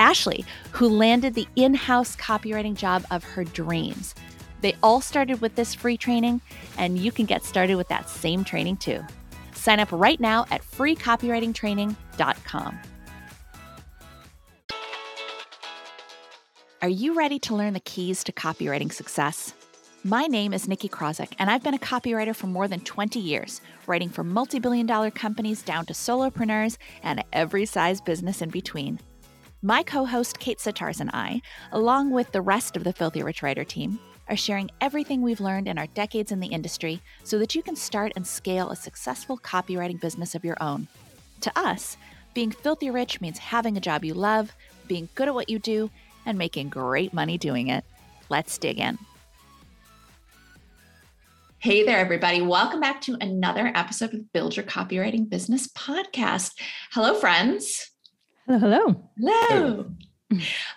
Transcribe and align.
Ashley, 0.00 0.44
who 0.72 0.88
landed 0.88 1.34
the 1.34 1.46
in 1.54 1.74
house 1.74 2.16
copywriting 2.16 2.74
job 2.74 3.04
of 3.12 3.22
her 3.22 3.44
dreams. 3.44 4.16
They 4.62 4.74
all 4.82 5.00
started 5.00 5.40
with 5.40 5.54
this 5.54 5.74
free 5.74 5.96
training, 5.96 6.40
and 6.76 6.98
you 6.98 7.12
can 7.12 7.26
get 7.26 7.44
started 7.44 7.76
with 7.76 7.86
that 7.88 8.08
same 8.08 8.42
training 8.42 8.78
too. 8.78 9.04
Sign 9.54 9.78
up 9.78 9.92
right 9.92 10.18
now 10.18 10.46
at 10.50 10.62
freecopywritingtraining.com. 10.62 12.78
Are 16.82 16.88
you 16.88 17.12
ready 17.12 17.38
to 17.40 17.54
learn 17.54 17.74
the 17.74 17.80
keys 17.80 18.24
to 18.24 18.32
copywriting 18.32 18.90
success? 18.90 19.52
My 20.02 20.26
name 20.26 20.54
is 20.54 20.66
Nikki 20.66 20.88
Krawczyk, 20.88 21.34
and 21.38 21.50
I've 21.50 21.62
been 21.62 21.74
a 21.74 21.78
copywriter 21.78 22.34
for 22.34 22.46
more 22.46 22.66
than 22.66 22.80
20 22.80 23.20
years, 23.20 23.60
writing 23.86 24.08
for 24.08 24.24
multi 24.24 24.58
billion 24.58 24.86
dollar 24.86 25.10
companies 25.10 25.60
down 25.60 25.84
to 25.86 25.92
solopreneurs 25.92 26.78
and 27.02 27.22
every 27.34 27.66
size 27.66 28.00
business 28.00 28.40
in 28.40 28.48
between. 28.48 28.98
My 29.62 29.82
co 29.82 30.06
host 30.06 30.38
Kate 30.38 30.58
Sitarz 30.58 31.00
and 31.00 31.10
I, 31.12 31.42
along 31.72 32.12
with 32.12 32.32
the 32.32 32.40
rest 32.40 32.78
of 32.78 32.84
the 32.84 32.94
Filthy 32.94 33.22
Rich 33.22 33.42
Writer 33.42 33.62
team, 33.62 33.98
are 34.26 34.36
sharing 34.36 34.70
everything 34.80 35.20
we've 35.20 35.40
learned 35.40 35.68
in 35.68 35.76
our 35.76 35.86
decades 35.88 36.32
in 36.32 36.40
the 36.40 36.46
industry 36.46 37.02
so 37.24 37.38
that 37.38 37.54
you 37.54 37.62
can 37.62 37.76
start 37.76 38.12
and 38.16 38.26
scale 38.26 38.70
a 38.70 38.76
successful 38.76 39.36
copywriting 39.36 40.00
business 40.00 40.34
of 40.34 40.46
your 40.46 40.56
own. 40.62 40.88
To 41.42 41.52
us, 41.58 41.98
being 42.32 42.50
filthy 42.50 42.90
rich 42.90 43.20
means 43.20 43.36
having 43.36 43.76
a 43.76 43.80
job 43.80 44.02
you 44.02 44.14
love, 44.14 44.50
being 44.88 45.10
good 45.14 45.28
at 45.28 45.34
what 45.34 45.50
you 45.50 45.58
do, 45.58 45.90
and 46.24 46.38
making 46.38 46.70
great 46.70 47.12
money 47.12 47.36
doing 47.36 47.68
it. 47.68 47.84
Let's 48.30 48.56
dig 48.56 48.78
in. 48.78 48.98
Hey 51.58 51.84
there, 51.84 51.98
everybody. 51.98 52.40
Welcome 52.40 52.80
back 52.80 53.02
to 53.02 53.18
another 53.20 53.70
episode 53.74 54.14
of 54.14 54.32
Build 54.32 54.56
Your 54.56 54.64
Copywriting 54.64 55.28
Business 55.28 55.68
podcast. 55.68 56.52
Hello, 56.92 57.12
friends. 57.12 57.89
Hello, 58.50 58.58
hello. 58.58 59.10
Hello. 59.16 59.86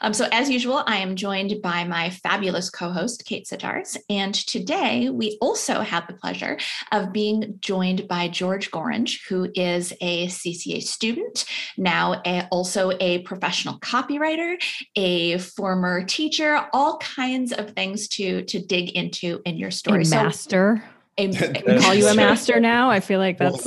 Um, 0.01 0.13
so, 0.13 0.27
as 0.31 0.47
usual, 0.47 0.83
I 0.85 0.97
am 0.97 1.15
joined 1.15 1.59
by 1.63 1.83
my 1.85 2.11
fabulous 2.11 2.69
co 2.69 2.91
host, 2.91 3.25
Kate 3.25 3.47
Sitarz. 3.47 3.97
And 4.11 4.35
today 4.35 5.09
we 5.09 5.39
also 5.41 5.79
have 5.81 6.05
the 6.05 6.13
pleasure 6.13 6.59
of 6.91 7.11
being 7.11 7.57
joined 7.61 8.07
by 8.07 8.27
George 8.27 8.69
Gorange, 8.69 9.27
who 9.27 9.49
is 9.55 9.91
a 10.01 10.27
CCA 10.27 10.83
student, 10.83 11.45
now 11.75 12.21
a, 12.27 12.47
also 12.51 12.91
a 12.99 13.23
professional 13.23 13.79
copywriter, 13.79 14.61
a 14.95 15.39
former 15.39 16.03
teacher, 16.03 16.67
all 16.73 16.99
kinds 16.99 17.53
of 17.53 17.71
things 17.71 18.07
to, 18.09 18.43
to 18.43 18.63
dig 18.63 18.91
into 18.91 19.41
in 19.47 19.57
your 19.57 19.71
story. 19.71 20.03
A 20.03 20.09
master. 20.09 20.83
So, 21.17 21.25
a, 21.25 21.79
call 21.81 21.95
you 21.95 22.05
a 22.07 22.13
master 22.13 22.59
now. 22.59 22.91
I 22.91 22.99
feel 22.99 23.19
like 23.19 23.39
that's. 23.39 23.65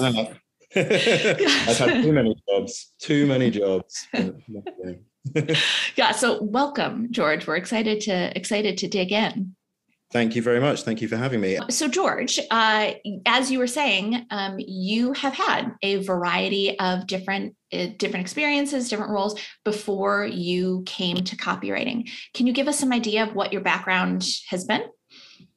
I've 0.77 1.79
had 1.79 2.03
too 2.03 2.13
many 2.13 2.37
jobs, 2.49 2.93
too 3.01 3.27
many 3.27 3.51
jobs. 3.51 4.07
yeah. 5.97 6.13
So 6.13 6.43
welcome, 6.43 7.09
George. 7.11 7.47
We're 7.47 7.57
excited 7.57 8.01
to 8.03 8.37
excited 8.37 8.79
to 8.79 8.89
dig 8.89 9.13
in. 9.13 9.57
Thank 10.13 10.37
you 10.37 10.43
very 10.43 10.61
much. 10.61 10.83
Thank 10.83 11.03
you 11.03 11.09
for 11.09 11.17
having 11.17 11.41
me. 11.41 11.59
So, 11.69 11.89
George, 11.89 12.39
uh, 12.51 12.93
as 13.27 13.51
you 13.51 13.59
were 13.59 13.67
saying, 13.67 14.25
um, 14.31 14.55
you 14.59 15.13
have 15.15 15.35
had 15.35 15.73
a 15.83 15.97
variety 15.97 16.79
of 16.79 17.09
different 17.09 17.57
uh, 17.73 17.89
different 17.99 18.23
experiences, 18.23 18.89
different 18.89 19.11
roles 19.11 19.39
before 19.65 20.25
you 20.25 20.85
came 20.87 21.17
to 21.17 21.37
copywriting. 21.37 22.09
Can 22.35 22.47
you 22.47 22.53
give 22.53 22.69
us 22.69 22.79
some 22.79 22.93
idea 22.93 23.25
of 23.25 23.35
what 23.35 23.53
your 23.53 23.63
background 23.63 24.25
has 24.49 24.65
been? 24.65 24.83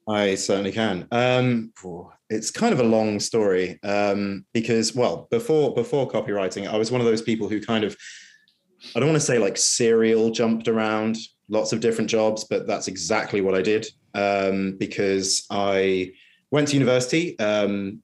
I 0.07 0.34
certainly 0.34 0.72
can. 0.72 1.07
Um, 1.12 1.72
it's 2.29 2.51
kind 2.51 2.73
of 2.73 2.79
a 2.79 2.84
long 2.84 3.19
story 3.19 3.79
um, 3.84 4.45
because, 4.53 4.94
well, 4.94 5.28
before 5.31 5.73
before 5.73 6.09
copywriting, 6.09 6.67
I 6.67 6.78
was 6.78 6.91
one 6.91 7.01
of 7.01 7.07
those 7.07 7.22
people 7.22 7.50
who 7.50 7.59
kind 7.62 7.84
of, 7.84 7.97
I 8.95 9.00
don't 9.00 9.09
want 9.09 9.19
to 9.19 9.25
say 9.25 9.40
like 9.40 9.57
serial 9.57 10.31
jumped 10.31 10.68
around 10.68 11.18
lots 11.50 11.73
of 11.73 11.79
different 11.79 12.09
jobs, 12.09 12.44
but 12.44 12.68
that's 12.68 12.88
exactly 12.88 13.41
what 13.41 13.56
I 13.56 13.62
did 13.62 13.88
um, 14.13 14.78
because 14.78 15.45
I 15.50 16.13
went 16.51 16.68
to 16.69 16.75
university, 16.75 17.38
um, 17.39 18.03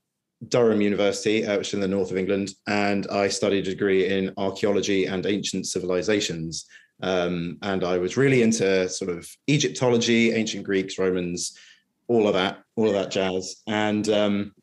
Durham 0.49 0.81
University, 0.81 1.45
uh, 1.45 1.57
which 1.57 1.69
is 1.69 1.73
in 1.75 1.79
the 1.79 1.87
north 1.87 2.11
of 2.11 2.17
England, 2.17 2.49
and 2.67 3.07
I 3.07 3.27
studied 3.27 3.67
a 3.67 3.71
degree 3.71 4.07
in 4.07 4.33
archaeology 4.37 5.05
and 5.05 5.25
ancient 5.25 5.67
civilizations. 5.67 6.65
Um, 7.01 7.57
and 7.61 7.83
I 7.83 7.97
was 7.97 8.17
really 8.17 8.41
into 8.41 8.87
sort 8.89 9.11
of 9.11 9.27
Egyptology, 9.49 10.33
ancient 10.33 10.63
Greeks, 10.63 10.97
Romans 10.97 11.57
all 12.07 12.27
of 12.27 12.33
that, 12.33 12.63
all 12.75 12.87
of 12.87 12.93
that 12.93 13.11
jazz. 13.11 13.61
And 13.67 14.07
um, 14.09 14.53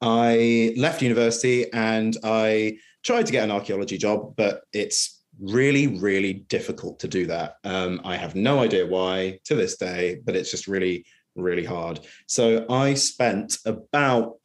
I 0.00 0.74
left 0.76 1.02
university 1.02 1.72
and 1.72 2.16
I 2.24 2.78
tried 3.02 3.26
to 3.26 3.32
get 3.32 3.44
an 3.44 3.50
archaeology 3.50 3.98
job, 3.98 4.34
but 4.36 4.62
it's 4.72 5.22
really, 5.40 5.86
really 5.98 6.34
difficult 6.34 7.00
to 7.00 7.08
do 7.08 7.26
that. 7.26 7.56
Um, 7.64 8.00
I 8.04 8.16
have 8.16 8.34
no 8.34 8.60
idea 8.60 8.86
why 8.86 9.38
to 9.44 9.54
this 9.54 9.76
day, 9.76 10.20
but 10.24 10.36
it's 10.36 10.50
just 10.50 10.68
really, 10.68 11.04
really 11.34 11.64
hard. 11.64 12.00
So 12.26 12.66
I 12.70 12.94
spent 12.94 13.58
about 13.64 14.38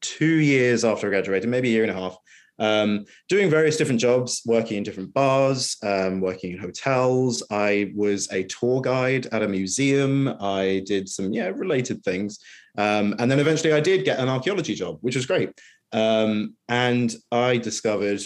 two 0.00 0.36
years 0.40 0.84
after 0.84 1.06
I 1.06 1.10
graduated, 1.10 1.48
maybe 1.48 1.68
a 1.68 1.72
year 1.72 1.82
and 1.84 1.92
a 1.92 2.00
half, 2.00 2.16
um, 2.58 3.04
doing 3.28 3.50
various 3.50 3.76
different 3.76 4.00
jobs, 4.00 4.42
working 4.46 4.76
in 4.76 4.82
different 4.82 5.12
bars, 5.12 5.76
um, 5.82 6.20
working 6.20 6.52
in 6.52 6.58
hotels. 6.58 7.42
I 7.50 7.92
was 7.94 8.30
a 8.32 8.44
tour 8.44 8.80
guide 8.80 9.26
at 9.26 9.42
a 9.42 9.48
museum. 9.48 10.28
I 10.40 10.82
did 10.86 11.08
some 11.08 11.32
yeah 11.32 11.48
related 11.48 12.04
things, 12.04 12.38
um, 12.78 13.14
and 13.18 13.30
then 13.30 13.40
eventually 13.40 13.72
I 13.72 13.80
did 13.80 14.04
get 14.04 14.18
an 14.18 14.28
archaeology 14.28 14.74
job, 14.74 14.98
which 15.00 15.16
was 15.16 15.26
great. 15.26 15.50
Um, 15.92 16.54
and 16.68 17.14
I 17.30 17.56
discovered, 17.58 18.22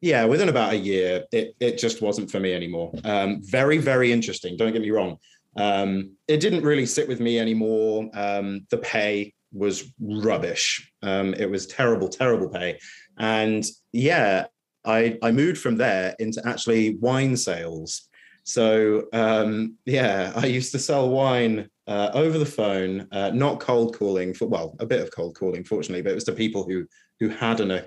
yeah, 0.00 0.24
within 0.24 0.48
about 0.48 0.72
a 0.72 0.76
year, 0.76 1.24
it 1.32 1.54
it 1.60 1.78
just 1.78 2.02
wasn't 2.02 2.30
for 2.30 2.40
me 2.40 2.52
anymore. 2.54 2.92
Um, 3.04 3.42
very 3.42 3.78
very 3.78 4.12
interesting. 4.12 4.56
Don't 4.56 4.72
get 4.72 4.82
me 4.82 4.90
wrong. 4.90 5.18
Um, 5.56 6.12
it 6.28 6.38
didn't 6.38 6.62
really 6.62 6.86
sit 6.86 7.08
with 7.08 7.18
me 7.18 7.38
anymore. 7.38 8.10
the 8.12 8.80
pay 8.82 9.34
was 9.52 9.92
rubbish. 10.00 10.90
Um, 11.02 11.34
it 11.34 11.50
was 11.50 11.66
terrible, 11.66 12.08
terrible 12.08 12.48
pay. 12.48 12.78
And 13.18 13.64
yeah, 13.92 14.46
I, 14.84 15.18
I 15.22 15.30
moved 15.30 15.58
from 15.58 15.76
there 15.76 16.14
into 16.18 16.40
actually 16.46 16.96
wine 16.96 17.36
sales. 17.36 18.08
So 18.44 19.04
um, 19.12 19.76
yeah, 19.84 20.32
I 20.34 20.46
used 20.46 20.72
to 20.72 20.78
sell 20.78 21.10
wine 21.10 21.68
uh, 21.86 22.10
over 22.14 22.38
the 22.38 22.46
phone, 22.46 23.06
uh, 23.12 23.30
not 23.30 23.60
cold 23.60 23.96
calling 23.96 24.34
for 24.34 24.46
well, 24.46 24.76
a 24.80 24.86
bit 24.86 25.00
of 25.00 25.10
cold 25.10 25.36
calling, 25.36 25.64
fortunately, 25.64 26.02
but 26.02 26.12
it 26.12 26.14
was 26.14 26.24
to 26.24 26.32
people 26.32 26.64
who 26.64 26.86
who 27.20 27.28
had 27.28 27.60
an 27.60 27.82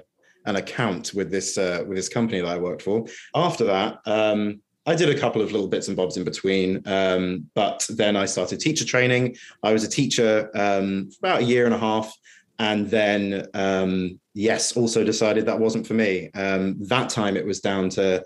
an 0.46 0.56
account 0.56 1.14
with 1.14 1.32
this 1.32 1.58
uh, 1.58 1.84
with 1.88 1.98
this 1.98 2.10
company 2.10 2.42
that 2.42 2.48
I 2.48 2.58
worked 2.58 2.82
for. 2.82 3.06
After 3.36 3.66
that, 3.66 4.00
um, 4.06 4.62
I 4.86 4.96
did 4.96 5.10
a 5.10 5.20
couple 5.20 5.42
of 5.42 5.52
little 5.52 5.68
bits 5.68 5.88
and 5.88 5.98
bobs 5.98 6.18
in 6.18 6.24
between, 6.24 6.82
um, 6.88 7.50
but 7.54 7.86
then 7.90 8.16
I 8.16 8.26
started 8.26 8.60
teacher 8.60 8.86
training. 8.86 9.36
I 9.62 9.74
was 9.74 9.84
a 9.84 9.90
teacher 9.90 10.50
um, 10.56 11.12
for 11.12 11.18
about 11.20 11.42
a 11.42 11.46
year 11.46 11.66
and 11.66 11.74
a 11.74 11.78
half, 11.78 12.12
and 12.58 12.90
then 12.90 13.48
um, 13.54 14.20
yes, 14.34 14.76
also 14.76 15.04
decided 15.04 15.46
that 15.46 15.60
wasn't 15.60 15.86
for 15.86 15.94
me. 15.94 16.32
Um, 16.34 16.78
that 16.86 17.10
time 17.10 17.38
it 17.38 17.46
was 17.46 17.60
down 17.60 17.90
to, 17.92 18.24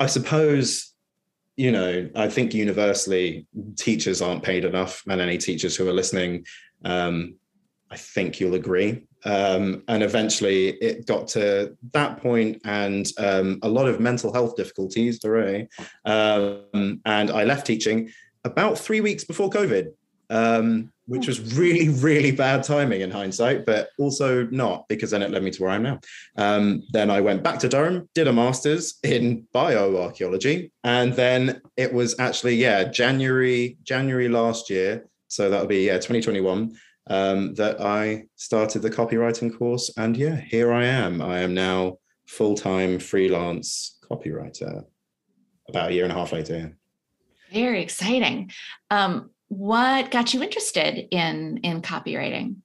I 0.00 0.06
suppose, 0.06 0.92
you 1.56 1.70
know, 1.70 2.10
I 2.16 2.28
think 2.28 2.54
universally 2.54 3.46
teachers 3.76 4.20
aren't 4.20 4.42
paid 4.42 4.64
enough, 4.64 5.02
and 5.08 5.20
any 5.20 5.38
teachers 5.38 5.76
who 5.76 5.88
are 5.88 5.92
listening, 5.92 6.44
um, 6.84 7.36
I 7.90 7.96
think 7.96 8.40
you'll 8.40 8.54
agree. 8.54 9.06
Um, 9.24 9.82
and 9.88 10.02
eventually 10.02 10.70
it 10.82 11.06
got 11.06 11.28
to 11.28 11.76
that 11.92 12.18
point 12.18 12.60
and 12.64 13.10
um, 13.18 13.58
a 13.62 13.68
lot 13.68 13.88
of 13.88 14.00
mental 14.00 14.32
health 14.32 14.56
difficulties, 14.56 15.20
hooray. 15.22 15.68
Um, 16.04 17.00
and 17.04 17.30
I 17.30 17.44
left 17.44 17.66
teaching 17.66 18.10
about 18.44 18.78
three 18.78 19.00
weeks 19.00 19.24
before 19.24 19.50
COVID. 19.50 19.92
Um, 20.30 20.90
which 21.06 21.26
was 21.26 21.54
really, 21.54 21.88
really 21.88 22.30
bad 22.30 22.62
timing 22.62 23.02
in 23.02 23.10
hindsight, 23.10 23.66
but 23.66 23.90
also 23.98 24.46
not 24.46 24.88
because 24.88 25.10
then 25.10 25.22
it 25.22 25.30
led 25.30 25.42
me 25.42 25.50
to 25.50 25.62
where 25.62 25.70
I 25.70 25.76
am 25.76 25.82
now. 25.82 26.00
Um, 26.36 26.82
then 26.92 27.10
I 27.10 27.20
went 27.20 27.42
back 27.42 27.58
to 27.60 27.68
Durham, 27.68 28.08
did 28.14 28.26
a 28.26 28.32
master's 28.32 28.94
in 29.02 29.46
bioarchaeology, 29.54 30.70
and 30.82 31.12
then 31.12 31.60
it 31.76 31.92
was 31.92 32.18
actually 32.18 32.56
yeah 32.56 32.84
January 32.84 33.76
January 33.82 34.28
last 34.28 34.70
year, 34.70 35.06
so 35.28 35.50
that'll 35.50 35.66
be 35.66 35.84
yeah 35.84 35.94
2021 35.94 36.74
um, 37.08 37.54
that 37.54 37.80
I 37.80 38.24
started 38.36 38.82
the 38.82 38.90
copywriting 38.90 39.56
course, 39.56 39.92
and 39.96 40.16
yeah, 40.16 40.36
here 40.36 40.72
I 40.72 40.84
am. 40.84 41.20
I 41.20 41.40
am 41.40 41.54
now 41.54 41.98
full 42.26 42.54
time 42.54 42.98
freelance 42.98 43.98
copywriter. 44.02 44.84
About 45.68 45.90
a 45.90 45.94
year 45.94 46.04
and 46.04 46.12
a 46.12 46.16
half 46.16 46.32
later. 46.32 46.76
Very 47.50 47.82
exciting. 47.82 48.50
Um, 48.90 49.30
what 49.48 50.10
got 50.10 50.34
you 50.34 50.42
interested 50.42 51.08
in 51.10 51.58
in 51.58 51.80
copywriting? 51.80 52.56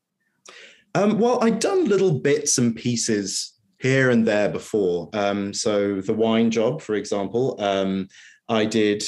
Um, 0.95 1.19
well, 1.19 1.43
I'd 1.43 1.59
done 1.59 1.85
little 1.85 2.19
bits 2.19 2.57
and 2.57 2.75
pieces 2.75 3.53
here 3.79 4.09
and 4.09 4.27
there 4.27 4.49
before. 4.49 5.09
Um, 5.13 5.53
so 5.53 6.01
the 6.01 6.13
wine 6.13 6.51
job, 6.51 6.81
for 6.81 6.95
example, 6.95 7.55
um, 7.59 8.07
I 8.49 8.65
did 8.65 9.03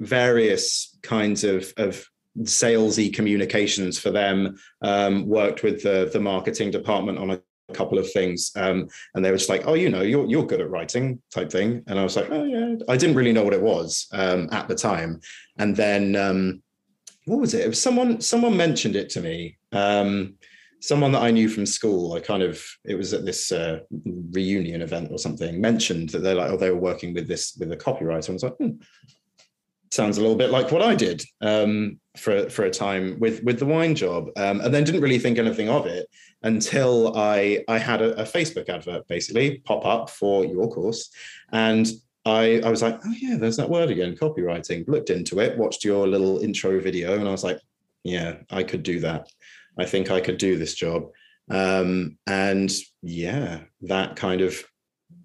various 0.00 0.96
kinds 1.02 1.44
of, 1.44 1.72
of 1.76 2.06
salesy 2.40 3.12
communications 3.12 3.98
for 3.98 4.10
them. 4.10 4.56
Um, 4.82 5.26
worked 5.26 5.62
with 5.62 5.82
the 5.82 6.10
the 6.12 6.20
marketing 6.20 6.70
department 6.70 7.18
on 7.18 7.30
a 7.30 7.40
couple 7.72 7.98
of 7.98 8.10
things 8.12 8.50
um, 8.56 8.86
and 9.14 9.24
they 9.24 9.30
were 9.30 9.36
just 9.38 9.48
like 9.48 9.66
oh 9.66 9.72
you 9.72 9.88
know 9.88 10.02
you're, 10.02 10.26
you're 10.26 10.44
good 10.44 10.60
at 10.60 10.68
writing 10.68 11.22
type 11.30 11.50
thing 11.50 11.82
and 11.86 11.98
i 11.98 12.02
was 12.02 12.16
like 12.16 12.30
oh 12.30 12.44
yeah 12.44 12.74
i 12.86 12.98
didn't 12.98 13.16
really 13.16 13.32
know 13.32 13.44
what 13.44 13.54
it 13.54 13.62
was 13.62 14.08
um, 14.12 14.46
at 14.52 14.68
the 14.68 14.74
time 14.74 15.18
and 15.56 15.74
then 15.74 16.14
um, 16.14 16.62
what 17.24 17.40
was 17.40 17.54
it? 17.54 17.64
It 17.64 17.68
was 17.68 17.80
someone 17.80 18.20
someone 18.20 18.56
mentioned 18.56 18.96
it 18.96 19.08
to 19.10 19.20
me. 19.20 19.58
Um, 19.72 20.34
someone 20.80 21.12
that 21.12 21.22
I 21.22 21.30
knew 21.30 21.48
from 21.48 21.66
school. 21.66 22.14
I 22.14 22.20
kind 22.20 22.42
of 22.42 22.62
it 22.84 22.96
was 22.96 23.12
at 23.12 23.24
this 23.24 23.52
uh, 23.52 23.80
reunion 24.32 24.82
event 24.82 25.10
or 25.12 25.18
something. 25.18 25.60
Mentioned 25.60 26.10
that 26.10 26.18
they're 26.18 26.34
like, 26.34 26.50
oh, 26.50 26.56
they 26.56 26.70
were 26.70 26.76
working 26.80 27.14
with 27.14 27.28
this 27.28 27.56
with 27.58 27.70
a 27.72 27.76
copywriter. 27.76 28.28
And 28.28 28.30
I 28.30 28.32
was 28.32 28.42
like, 28.42 28.56
hmm, 28.56 28.70
sounds 29.92 30.16
a 30.16 30.22
little 30.22 30.36
bit 30.36 30.50
like 30.50 30.72
what 30.72 30.80
I 30.80 30.94
did 30.94 31.22
um, 31.42 32.00
for 32.16 32.48
for 32.48 32.64
a 32.64 32.70
time 32.70 33.18
with 33.20 33.42
with 33.44 33.58
the 33.58 33.66
wine 33.66 33.94
job, 33.94 34.28
um, 34.36 34.60
and 34.60 34.72
then 34.72 34.84
didn't 34.84 35.02
really 35.02 35.18
think 35.18 35.38
anything 35.38 35.68
of 35.68 35.86
it 35.86 36.06
until 36.42 37.16
I 37.16 37.62
I 37.68 37.78
had 37.78 38.00
a, 38.00 38.20
a 38.20 38.24
Facebook 38.24 38.68
advert 38.68 39.06
basically 39.06 39.58
pop 39.64 39.84
up 39.84 40.10
for 40.10 40.44
your 40.44 40.70
course, 40.70 41.10
and 41.52 41.86
I, 42.24 42.60
I 42.64 42.70
was 42.70 42.82
like, 42.82 43.00
oh 43.04 43.14
yeah, 43.20 43.36
there's 43.36 43.56
that 43.56 43.68
word 43.68 43.90
again, 43.90 44.16
copywriting. 44.16 44.86
Looked 44.88 45.10
into 45.10 45.40
it, 45.40 45.58
watched 45.58 45.84
your 45.84 46.06
little 46.06 46.38
intro 46.38 46.80
video, 46.80 47.18
and 47.18 47.28
I 47.28 47.32
was 47.32 47.44
like, 47.44 47.58
yeah, 48.04 48.36
I 48.50 48.62
could 48.62 48.82
do 48.82 49.00
that. 49.00 49.28
I 49.78 49.86
think 49.86 50.10
I 50.10 50.20
could 50.20 50.38
do 50.38 50.56
this 50.56 50.74
job. 50.74 51.08
Um, 51.50 52.18
and 52.26 52.72
yeah, 53.02 53.62
that 53.82 54.16
kind 54.16 54.40
of 54.40 54.62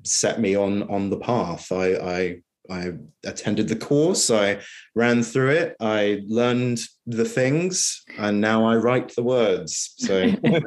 set 0.04 0.42
me 0.42 0.56
on 0.56 0.84
on 0.84 1.10
the 1.10 1.20
path. 1.20 1.72
I, 1.72 1.94
I 1.96 2.42
I 2.70 2.94
attended 3.26 3.68
the 3.68 3.76
course, 3.76 4.30
I 4.30 4.60
ran 4.96 5.24
through 5.24 5.52
it, 5.52 5.76
I 5.80 6.22
learned 6.28 6.82
the 7.06 7.26
things, 7.26 8.04
and 8.18 8.42
now 8.42 8.66
I 8.66 8.76
write 8.76 9.16
the 9.16 9.24
words. 9.24 9.94
So 9.98 10.32
there 10.44 10.62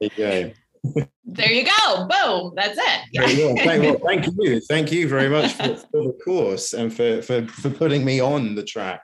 you 0.00 0.10
go 0.16 0.52
there 1.24 1.52
you 1.52 1.64
go. 1.64 2.08
Boom. 2.08 2.52
That's 2.56 2.78
it. 2.78 3.00
Yeah. 3.12 3.26
Thank, 3.64 3.82
well, 3.82 3.98
thank 4.04 4.26
you. 4.38 4.60
Thank 4.60 4.92
you 4.92 5.08
very 5.08 5.28
much 5.28 5.52
for, 5.52 5.76
for, 5.76 6.04
the 6.04 6.18
course 6.24 6.72
and 6.72 6.92
for, 6.92 7.22
for, 7.22 7.46
for 7.46 7.70
putting 7.70 8.04
me 8.04 8.20
on 8.20 8.54
the 8.54 8.62
track, 8.62 9.02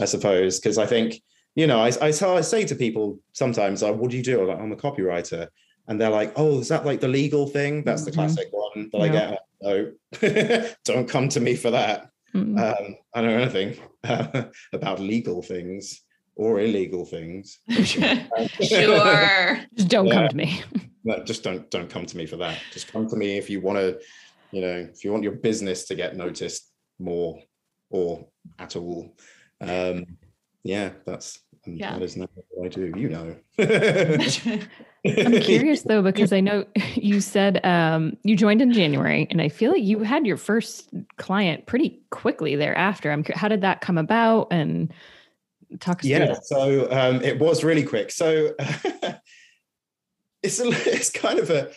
I 0.00 0.04
suppose. 0.04 0.60
Because 0.60 0.78
I 0.78 0.86
think, 0.86 1.20
you 1.54 1.66
know, 1.66 1.80
I, 1.80 1.90
I, 2.00 2.08
I 2.08 2.40
say 2.40 2.64
to 2.64 2.74
people 2.74 3.18
sometimes, 3.32 3.82
like, 3.82 3.96
what 3.96 4.10
do 4.10 4.16
you 4.16 4.22
do? 4.22 4.42
I'm, 4.42 4.46
like, 4.48 4.58
I'm 4.58 4.72
a 4.72 4.76
copywriter. 4.76 5.48
And 5.88 6.00
they're 6.00 6.10
like, 6.10 6.32
oh, 6.36 6.60
is 6.60 6.68
that 6.68 6.86
like 6.86 7.00
the 7.00 7.08
legal 7.08 7.46
thing? 7.46 7.82
That's 7.82 8.02
mm-hmm. 8.02 8.10
the 8.10 8.16
classic 8.16 8.48
one 8.50 8.88
that 8.92 8.98
yeah. 8.98 9.04
I 9.04 9.08
get. 9.08 9.38
No, 9.62 9.92
don't 10.84 11.08
come 11.08 11.28
to 11.30 11.40
me 11.40 11.54
for 11.56 11.70
that. 11.70 12.08
Mm-hmm. 12.34 12.58
Um, 12.58 12.96
I 13.14 13.20
don't 13.20 13.30
know 13.30 13.42
anything 13.42 13.76
uh, 14.04 14.44
about 14.72 15.00
legal 15.00 15.42
things 15.42 16.02
or 16.34 16.60
illegal 16.60 17.04
things. 17.04 17.58
sure. 17.84 19.60
Just 19.76 19.88
don't 19.88 20.10
come 20.10 20.28
to 20.28 20.36
me 20.36 20.62
no, 21.04 21.22
just 21.24 21.42
don't 21.42 21.70
don't 21.70 21.90
come 21.90 22.06
to 22.06 22.16
me 22.16 22.26
for 22.26 22.36
that. 22.36 22.58
Just 22.72 22.92
come 22.92 23.08
to 23.08 23.16
me 23.16 23.38
if 23.38 23.50
you 23.50 23.60
want 23.60 23.78
to, 23.78 23.98
you 24.50 24.60
know, 24.60 24.88
if 24.92 25.04
you 25.04 25.12
want 25.12 25.24
your 25.24 25.32
business 25.32 25.86
to 25.86 25.94
get 25.94 26.16
noticed 26.16 26.70
more 26.98 27.40
or 27.90 28.26
at 28.58 28.76
all. 28.76 29.16
Um, 29.60 30.04
yeah, 30.62 30.90
that's 31.04 31.40
yeah. 31.66 31.92
that 31.92 32.02
is 32.02 32.16
not 32.16 32.30
what 32.50 32.66
I 32.66 32.68
do. 32.68 32.92
You 32.96 33.08
know. 33.08 33.36
I'm 35.04 35.40
curious 35.40 35.82
though 35.82 36.02
because 36.02 36.32
I 36.32 36.40
know 36.40 36.64
you 36.94 37.20
said 37.20 37.64
um, 37.64 38.16
you 38.22 38.36
joined 38.36 38.62
in 38.62 38.72
January, 38.72 39.26
and 39.30 39.40
I 39.40 39.48
feel 39.48 39.72
like 39.72 39.82
you 39.82 40.00
had 40.00 40.26
your 40.26 40.36
first 40.36 40.88
client 41.16 41.66
pretty 41.66 42.00
quickly 42.10 42.56
thereafter. 42.56 43.10
I'm 43.10 43.24
how 43.34 43.48
did 43.48 43.62
that 43.62 43.80
come 43.80 43.98
about 43.98 44.48
and 44.50 44.92
talk 45.80 46.00
us 46.00 46.04
yeah, 46.04 46.34
so 46.42 46.90
um, 46.90 47.22
it 47.22 47.38
was 47.38 47.64
really 47.64 47.84
quick. 47.84 48.10
So 48.10 48.54
it's 50.42 50.60
a, 50.60 50.68
it's 50.68 51.10
kind 51.10 51.38
of 51.38 51.50
a 51.50 51.70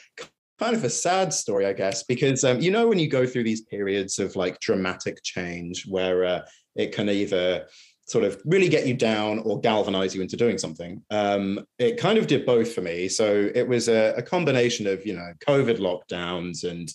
kind 0.60 0.76
of 0.76 0.84
a 0.84 0.90
sad 0.90 1.34
story, 1.34 1.66
I 1.66 1.74
guess, 1.74 2.04
because 2.04 2.44
um, 2.44 2.60
you 2.60 2.72
know 2.72 2.88
when 2.88 3.00
you 3.00 3.10
go 3.10 3.26
through 3.26 3.44
these 3.44 3.62
periods 3.62 4.20
of 4.20 4.36
like 4.36 4.60
dramatic 4.60 5.24
change 5.24 5.86
where 5.88 6.26
uh, 6.26 6.42
it 6.76 6.94
can 6.94 7.10
either 7.10 7.66
sort 8.06 8.24
of 8.24 8.40
really 8.46 8.70
get 8.70 8.86
you 8.86 8.94
down 8.94 9.40
or 9.40 9.60
galvanize 9.60 10.14
you 10.16 10.22
into 10.22 10.38
doing 10.38 10.58
something. 10.58 11.02
Um, 11.10 11.66
it 11.80 11.98
kind 11.98 12.18
of 12.18 12.28
did 12.28 12.46
both 12.46 12.74
for 12.74 12.82
me. 12.82 13.10
So 13.10 13.50
it 13.54 13.68
was 13.68 13.90
a, 13.90 14.14
a 14.16 14.22
combination 14.22 14.88
of 14.88 15.06
you 15.06 15.14
know 15.14 15.34
COVID 15.48 15.80
lockdowns 15.80 16.64
and 16.70 16.90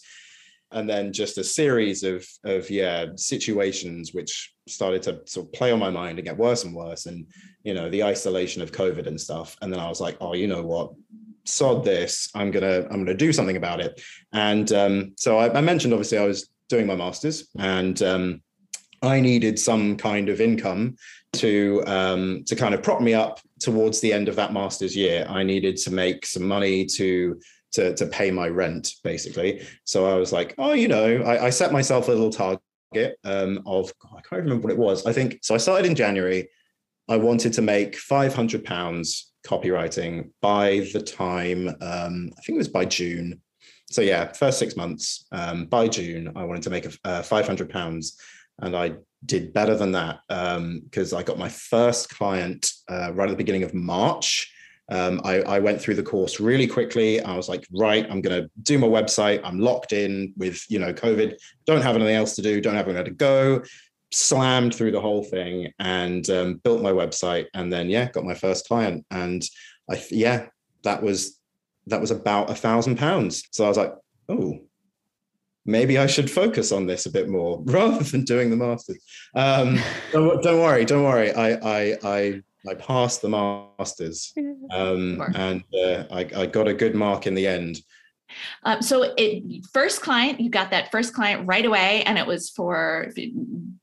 and 0.73 0.89
then 0.89 1.13
just 1.13 1.39
a 1.39 1.45
series 1.45 2.03
of 2.03 2.27
of 2.45 2.71
yeah 2.71 3.07
situations 3.17 4.15
which 4.15 4.55
started 4.69 5.03
to 5.03 5.21
sort 5.27 5.47
of 5.47 5.53
play 5.53 5.73
on 5.73 5.79
my 5.79 5.91
mind 5.91 6.19
and 6.19 6.27
get 6.27 6.37
worse 6.37 6.65
and 6.65 6.75
worse 6.75 7.07
and 7.07 7.27
you 7.65 7.75
know 7.75 7.91
the 7.91 8.05
isolation 8.05 8.63
of 8.63 8.73
covid 8.73 9.07
and 9.07 9.21
stuff 9.21 9.57
and 9.63 9.73
then 9.73 9.81
i 9.81 9.89
was 9.89 10.01
like 10.01 10.17
oh 10.21 10.35
you 10.35 10.47
know 10.47 10.63
what 10.63 10.93
sod 11.45 11.85
this 11.85 12.31
i'm 12.35 12.51
gonna 12.51 12.87
i'm 12.91 13.05
gonna 13.05 13.15
do 13.15 13.33
something 13.33 13.57
about 13.57 13.81
it 13.81 14.01
and 14.33 14.73
um, 14.73 15.13
so 15.17 15.39
I, 15.39 15.59
I, 15.59 15.61
mentioned 15.61 15.93
obviously 15.93 16.19
i 16.19 16.27
was 16.27 16.51
doing 16.69 16.87
my 16.87 16.95
masters 16.95 17.49
and 17.59 18.01
um, 18.03 18.43
i 19.03 19.21
needed 19.21 19.59
some 19.59 19.97
kind 19.97 20.29
of 20.29 20.41
income 20.41 20.97
to 21.33 21.83
um, 21.87 22.43
to 22.47 22.57
kind 22.57 22.75
of 22.75 22.83
prop 22.83 23.01
me 23.01 23.15
up 23.15 23.41
towards 23.61 24.01
the 24.01 24.13
end 24.13 24.29
of 24.29 24.37
that 24.37 24.53
master's 24.53 24.97
year 24.97 25.27
i 25.29 25.43
needed 25.43 25.77
to 25.77 25.91
make 25.91 26.27
some 26.27 26.47
money 26.47 26.85
to 26.85 27.39
to, 27.73 27.95
to 27.95 28.07
pay 28.07 28.33
my 28.33 28.49
rent 28.49 28.95
basically 29.05 29.65
so 29.85 30.11
i 30.11 30.15
was 30.15 30.33
like 30.33 30.55
oh 30.59 30.73
you 30.73 30.89
know 30.89 31.23
i, 31.23 31.47
I 31.47 31.51
set 31.51 31.73
myself 31.73 32.09
a 32.09 32.13
little 32.13 32.31
target 32.31 33.17
um, 33.25 33.63
of 33.67 33.93
i 34.17 34.21
can't 34.23 34.43
remember 34.43 34.67
what 34.67 34.73
it 34.73 34.79
was 34.79 35.07
i 35.07 35.13
think 35.13 35.39
so 35.43 35.55
i 35.55 35.59
started 35.59 35.87
in 35.87 35.95
january 35.95 36.49
i 37.09 37.17
wanted 37.17 37.53
to 37.53 37.63
make 37.63 37.97
500 37.97 38.65
pounds 38.65 39.31
copywriting 39.47 40.31
by 40.41 40.89
the 40.93 41.01
time 41.01 41.69
um, 41.81 42.31
I 42.37 42.41
think 42.43 42.57
it 42.57 42.59
was 42.59 42.69
by 42.69 42.85
June. 42.85 43.41
So 43.91 44.03
yeah, 44.03 44.33
first 44.33 44.59
six 44.59 44.77
months. 44.77 45.27
Um, 45.33 45.67
by 45.67 45.89
June, 45.89 46.33
I 46.37 46.45
wanted 46.45 46.63
to 46.65 46.71
make 46.71 46.87
a, 46.87 46.93
uh, 47.05 47.23
500 47.23 47.69
pounds, 47.71 48.17
and 48.61 48.77
I 48.77 48.95
did 49.27 49.53
better 49.53 49.75
than 49.75 49.93
that 49.93 50.21
because 50.29 51.13
um, 51.13 51.19
I 51.19 51.23
got 51.23 51.39
my 51.39 51.49
first 51.49 52.09
client 52.11 52.71
uh, 52.89 53.13
right 53.13 53.29
at 53.29 53.33
the 53.33 53.37
beginning 53.37 53.65
of 53.65 53.75
March. 53.75 54.53
Um, 54.91 55.21
I, 55.23 55.43
I, 55.43 55.59
went 55.61 55.81
through 55.81 55.95
the 55.95 56.03
course 56.03 56.41
really 56.41 56.67
quickly. 56.67 57.21
I 57.21 57.37
was 57.37 57.49
like, 57.49 57.65
right, 57.73 58.05
I'm 58.11 58.21
going 58.21 58.43
to 58.43 58.51
do 58.65 58.77
my 58.77 58.89
website. 58.89 59.41
I'm 59.45 59.61
locked 59.61 59.93
in 59.93 60.33
with, 60.37 60.65
you 60.69 60.81
know, 60.81 60.93
COVID. 60.93 61.37
Don't 61.65 61.83
have 61.83 61.95
anything 61.95 62.17
else 62.17 62.35
to 62.35 62.43
do. 62.43 62.61
Don't 62.61 62.75
have 62.75 62.87
anywhere 62.87 63.05
to 63.05 63.13
go 63.13 63.63
slammed 64.13 64.75
through 64.75 64.91
the 64.91 65.01
whole 65.01 65.23
thing 65.23 65.73
and 65.79 66.29
um, 66.31 66.61
built 66.65 66.83
my 66.83 66.91
website 66.91 67.47
and 67.55 67.73
then 67.73 67.89
yeah 67.89 68.11
got 68.11 68.25
my 68.25 68.35
first 68.35 68.67
client 68.67 69.05
and 69.11 69.45
i 69.91 70.03
yeah 70.11 70.47
that 70.83 71.03
was 71.03 71.39
that 71.87 72.01
was 72.01 72.11
about 72.11 72.51
a 72.51 72.55
thousand 72.55 72.97
pounds 72.97 73.45
so 73.53 73.65
i 73.65 73.69
was 73.69 73.77
like 73.77 73.95
oh 74.29 74.59
maybe 75.67 75.99
i 75.99 76.07
should 76.07 76.31
focus 76.31 76.73
on 76.73 76.87
this 76.87 77.07
a 77.07 77.11
bit 77.11 77.29
more 77.29 77.63
rather 77.65 78.05
than 78.05 78.25
doing 78.25 78.51
the 78.51 78.57
masters 78.57 78.99
um, 79.35 79.79
don't, 80.13 80.43
don't, 80.43 80.61
worry 80.61 80.85
don't 80.85 81.05
worry 81.05 81.33
i 81.33 81.53
i 81.53 81.99
i 82.05 82.43
I 82.69 82.75
passed 82.75 83.23
the 83.23 83.29
masters, 83.29 84.35
um, 84.71 85.23
and 85.35 85.65
uh, 85.75 86.05
I, 86.11 86.29
I 86.37 86.47
got 86.47 86.69
a 86.69 86.75
good 86.75 86.95
mark 86.95 87.27
in 87.27 87.35
the 87.35 87.47
end. 87.47 87.81
Um, 88.63 88.83
so 88.83 89.15
it 89.17 89.65
first 89.73 90.03
client, 90.03 90.41
you 90.41 90.51
got 90.51 90.71
that 90.71 90.91
first 90.91 91.15
client 91.15 91.47
right 91.47 91.65
away, 91.65 92.03
and 92.05 92.19
it 92.19 92.27
was 92.27 92.51
for 92.51 93.13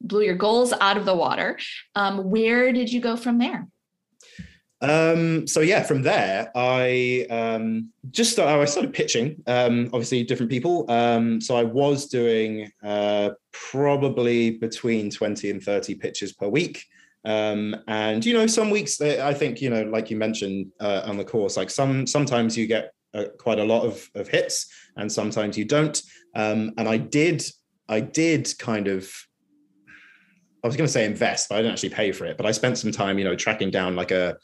blew 0.01 0.22
your 0.22 0.36
goals 0.36 0.74
out 0.79 0.98
of 0.98 1.05
the 1.05 1.15
water. 1.15 1.57
Um, 1.96 2.29
where 2.29 2.72
did 2.72 2.91
you 2.91 3.01
go 3.01 3.15
from 3.15 3.39
there? 3.39 3.67
Um, 4.81 5.48
so 5.48 5.62
yeah, 5.62 5.84
from 5.84 6.03
there, 6.03 6.51
I 6.55 7.25
um, 7.29 7.91
just 8.12 8.31
started, 8.31 8.62
I 8.62 8.65
started 8.65 8.93
pitching. 8.93 9.41
Um, 9.48 9.86
obviously, 9.88 10.24
different 10.24 10.51
people. 10.51 10.89
Um, 10.89 11.41
so 11.41 11.55
I 11.55 11.63
was 11.63 12.07
doing 12.07 12.72
uh, 12.84 13.31
probably 13.51 14.51
between 14.51 15.10
twenty 15.10 15.50
and 15.50 15.62
thirty 15.62 15.96
pitches 15.96 16.34
per 16.34 16.48
week. 16.48 16.86
Um, 17.25 17.75
and 17.88 18.24
you 18.25 18.34
know, 18.34 18.48
some 18.48 18.69
weeks 18.69 19.01
I 19.01 19.34
think 19.34 19.62
you 19.62 19.69
know, 19.69 19.84
like 19.84 20.12
you 20.12 20.17
mentioned 20.17 20.72
uh, 20.79 21.01
on 21.05 21.17
the 21.17 21.25
course, 21.25 21.57
like 21.57 21.69
some 21.69 22.05
sometimes 22.05 22.55
you 22.55 22.67
get 22.67 22.93
uh, 23.13 23.25
quite 23.39 23.60
a 23.60 23.65
lot 23.65 23.84
of, 23.84 24.07
of 24.15 24.27
hits, 24.27 24.67
and 24.96 25.12
sometimes 25.12 25.57
you 25.57 25.65
don't. 25.65 26.01
Um, 26.36 26.74
and 26.77 26.88
I 26.88 26.98
did, 26.98 27.43
I 27.89 28.01
did 28.01 28.53
kind 28.60 28.88
of. 28.88 29.12
I 30.63 30.67
was 30.67 30.75
going 30.75 30.88
to 30.88 30.91
say 30.91 31.05
invest, 31.05 31.50
but 31.50 31.55
I 31.55 31.60
didn't 31.60 31.74
actually 31.74 31.89
pay 31.89 32.12
for 32.12 32.25
it. 32.25 32.36
But 32.36 32.46
I 32.46 32.51
spent 32.51 32.77
some 32.77 32.91
time, 32.91 33.17
you 33.17 33.24
know, 33.24 33.36
tracking 33.36 33.69
down 33.69 33.96
like 33.96 34.12
a, 34.12 34.38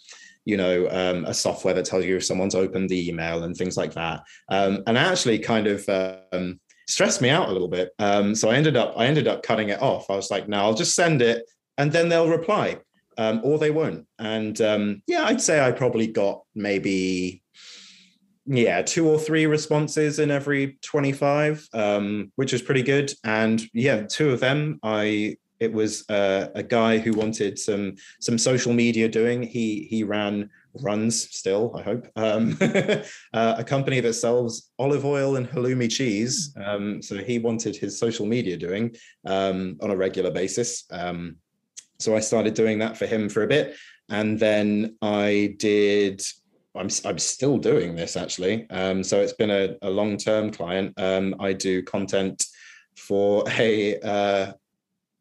you 0.45 0.57
know, 0.57 0.87
um, 0.89 1.25
a 1.25 1.33
software 1.33 1.73
that 1.73 1.85
tells 1.85 2.05
you 2.05 2.17
if 2.17 2.25
someone's 2.25 2.55
opened 2.55 2.89
the 2.89 3.09
email 3.09 3.43
and 3.43 3.55
things 3.55 3.77
like 3.77 3.93
that. 3.93 4.23
Um, 4.49 4.83
and 4.87 4.97
actually, 4.97 5.39
kind 5.39 5.67
of 5.67 5.87
um, 6.31 6.59
stressed 6.87 7.21
me 7.21 7.29
out 7.29 7.49
a 7.49 7.51
little 7.51 7.67
bit. 7.67 7.91
Um, 7.99 8.35
so 8.35 8.49
I 8.49 8.55
ended 8.55 8.75
up 8.75 8.93
I 8.97 9.05
ended 9.05 9.27
up 9.27 9.43
cutting 9.43 9.69
it 9.69 9.81
off. 9.81 10.09
I 10.09 10.15
was 10.15 10.31
like, 10.31 10.47
no, 10.47 10.57
I'll 10.57 10.73
just 10.73 10.95
send 10.95 11.21
it, 11.21 11.43
and 11.77 11.91
then 11.91 12.09
they'll 12.09 12.29
reply, 12.29 12.79
um, 13.17 13.41
or 13.43 13.57
they 13.57 13.71
won't. 13.71 14.05
And 14.19 14.59
um, 14.61 15.01
yeah, 15.07 15.25
I'd 15.25 15.41
say 15.41 15.65
I 15.65 15.71
probably 15.71 16.07
got 16.07 16.43
maybe 16.55 17.43
yeah 18.45 18.81
two 18.81 19.07
or 19.07 19.17
three 19.17 19.45
responses 19.45 20.19
in 20.19 20.29
every 20.29 20.77
25 20.81 21.65
um, 21.73 22.31
which 22.35 22.53
is 22.53 22.61
pretty 22.61 22.81
good 22.83 23.11
and 23.23 23.63
yeah 23.73 24.01
two 24.01 24.31
of 24.31 24.41
them 24.41 24.79
i 24.83 25.35
it 25.63 25.73
was 25.73 26.07
uh, 26.09 26.47
a 26.55 26.63
guy 26.63 26.97
who 26.97 27.13
wanted 27.13 27.57
some 27.57 27.95
some 28.19 28.37
social 28.37 28.73
media 28.73 29.07
doing 29.07 29.43
he 29.43 29.87
he 29.89 30.03
ran 30.03 30.49
runs 30.81 31.29
still, 31.35 31.75
I 31.77 31.81
hope, 31.83 32.07
um, 32.15 32.57
uh, 32.61 33.55
a 33.57 33.63
company 33.63 33.99
that 33.99 34.13
sells 34.13 34.71
olive 34.79 35.05
oil 35.05 35.35
and 35.35 35.47
halloumi 35.47 35.91
cheese. 35.91 36.55
Um, 36.63 37.01
so 37.01 37.17
he 37.17 37.39
wanted 37.39 37.75
his 37.75 37.97
social 37.97 38.25
media 38.25 38.57
doing 38.57 38.95
um, 39.25 39.77
on 39.81 39.91
a 39.91 39.95
regular 39.95 40.31
basis. 40.31 40.85
Um, 40.91 41.37
so 41.99 42.15
I 42.15 42.19
started 42.19 42.53
doing 42.53 42.79
that 42.79 42.97
for 42.97 43.05
him 43.05 43.29
for 43.29 43.43
a 43.43 43.47
bit. 43.47 43.75
And 44.09 44.39
then 44.39 44.97
I 45.01 45.55
did, 45.57 46.21
I'm, 46.75 46.89
I'm 47.05 47.19
still 47.19 47.57
doing 47.57 47.95
this 47.95 48.17
actually. 48.17 48.67
Um, 48.69 49.03
so 49.03 49.21
it's 49.21 49.33
been 49.33 49.51
a, 49.51 49.75
a 49.81 49.89
long 49.89 50.17
term 50.17 50.51
client. 50.51 50.93
Um, 50.97 51.35
I 51.39 51.53
do 51.53 51.83
content 51.83 52.45
for 52.97 53.43
a, 53.57 53.99
uh, 53.99 54.53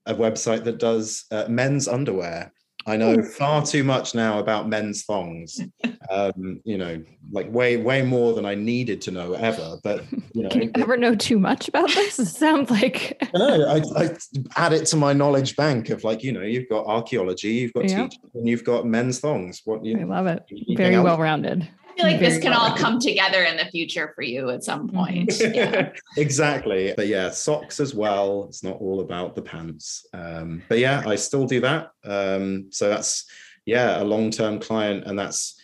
a 0.06 0.14
website 0.14 0.64
that 0.64 0.78
does 0.78 1.24
uh, 1.30 1.46
men's 1.48 1.88
underwear. 1.88 2.52
I 2.86 2.96
know 2.96 3.22
far 3.22 3.64
too 3.64 3.84
much 3.84 4.14
now 4.14 4.38
about 4.38 4.68
men's 4.68 5.04
thongs. 5.04 5.60
Um, 6.10 6.60
you 6.64 6.76
know, 6.76 7.02
like 7.30 7.50
way, 7.50 7.78
way 7.78 8.02
more 8.02 8.34
than 8.34 8.44
I 8.44 8.54
needed 8.54 9.00
to 9.02 9.10
know 9.12 9.32
ever. 9.32 9.78
But 9.82 10.04
you 10.34 10.42
know, 10.42 10.50
can 10.50 10.62
you 10.62 10.70
ever 10.76 10.96
know 10.98 11.14
too 11.14 11.38
much 11.38 11.68
about 11.68 11.88
this? 11.88 12.18
It 12.18 12.26
sounds 12.26 12.70
like 12.70 13.16
no, 13.32 13.66
I, 13.66 13.82
I, 13.96 14.10
add 14.56 14.74
it 14.74 14.84
to 14.86 14.96
my 14.96 15.14
knowledge 15.14 15.56
bank 15.56 15.88
of 15.88 16.04
like, 16.04 16.22
you 16.22 16.32
know, 16.32 16.42
you've 16.42 16.68
got 16.68 16.84
archaeology, 16.86 17.48
you've 17.48 17.72
got 17.72 17.88
yeah. 17.88 18.02
teaching, 18.02 18.20
and 18.34 18.46
you've 18.46 18.64
got 18.64 18.84
men's 18.84 19.20
thongs. 19.20 19.62
What 19.64 19.82
you 19.84 19.98
I 19.98 20.02
love 20.02 20.26
it. 20.26 20.42
Very 20.76 20.98
well 20.98 21.18
rounded. 21.18 21.66
I 21.92 21.94
feel 21.96 22.06
like 22.06 22.20
this 22.20 22.38
can 22.38 22.52
all 22.54 22.74
come 22.74 22.98
together 22.98 23.42
in 23.42 23.56
the 23.56 23.66
future 23.66 24.12
for 24.14 24.22
you 24.22 24.50
at 24.50 24.64
some 24.64 24.88
mm-hmm. 24.88 24.96
point. 24.96 25.32
Yeah. 25.52 25.92
exactly. 26.16 26.94
But 26.96 27.08
yeah, 27.08 27.30
socks 27.30 27.78
as 27.78 27.94
well. 27.94 28.46
It's 28.48 28.62
not 28.62 28.80
all 28.80 29.00
about 29.00 29.34
the 29.34 29.42
pants. 29.42 30.06
Um, 30.14 30.62
but 30.68 30.78
yeah, 30.78 31.02
I 31.06 31.16
still 31.16 31.46
do 31.46 31.60
that. 31.60 31.90
Um, 32.04 32.68
so 32.70 32.88
that's 32.88 33.26
yeah, 33.66 34.02
a 34.02 34.04
long-term 34.04 34.60
client. 34.60 35.04
And 35.04 35.18
that's 35.18 35.60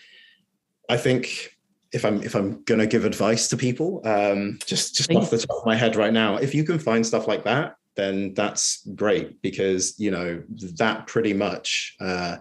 I 0.90 0.96
think 0.98 1.56
if 1.92 2.04
I'm 2.04 2.22
if 2.22 2.34
I'm 2.34 2.62
gonna 2.64 2.86
give 2.86 3.04
advice 3.04 3.48
to 3.48 3.56
people, 3.56 4.02
um, 4.04 4.58
just 4.66 4.94
just 4.94 5.10
off 5.12 5.30
the 5.30 5.38
top 5.38 5.60
of 5.60 5.66
my 5.66 5.76
head 5.76 5.96
right 5.96 6.12
now, 6.12 6.36
if 6.36 6.54
you 6.54 6.64
can 6.64 6.78
find 6.78 7.06
stuff 7.06 7.26
like 7.26 7.44
that, 7.44 7.76
then 7.96 8.34
that's 8.34 8.86
great 8.94 9.40
because 9.40 9.98
you 9.98 10.10
know 10.10 10.42
that 10.76 11.06
pretty 11.06 11.32
much 11.32 11.96
uh, 12.00 12.36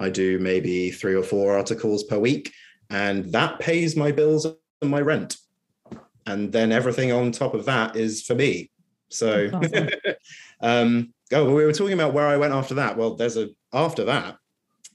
I 0.00 0.10
do 0.10 0.38
maybe 0.40 0.90
three 0.90 1.14
or 1.14 1.22
four 1.22 1.56
articles 1.56 2.04
per 2.04 2.18
week 2.18 2.52
and 2.90 3.32
that 3.32 3.58
pays 3.58 3.96
my 3.96 4.12
bills 4.12 4.46
and 4.82 4.90
my 4.90 5.00
rent 5.00 5.36
and 6.26 6.52
then 6.52 6.72
everything 6.72 7.12
on 7.12 7.32
top 7.32 7.54
of 7.54 7.64
that 7.64 7.96
is 7.96 8.22
for 8.22 8.34
me 8.34 8.70
so 9.08 9.50
awesome. 9.52 9.88
um 10.60 11.12
oh 11.32 11.44
we 11.54 11.64
were 11.64 11.72
talking 11.72 11.94
about 11.94 12.12
where 12.12 12.26
i 12.26 12.36
went 12.36 12.54
after 12.54 12.74
that 12.74 12.96
well 12.96 13.14
there's 13.14 13.36
a 13.36 13.48
after 13.72 14.04
that 14.04 14.36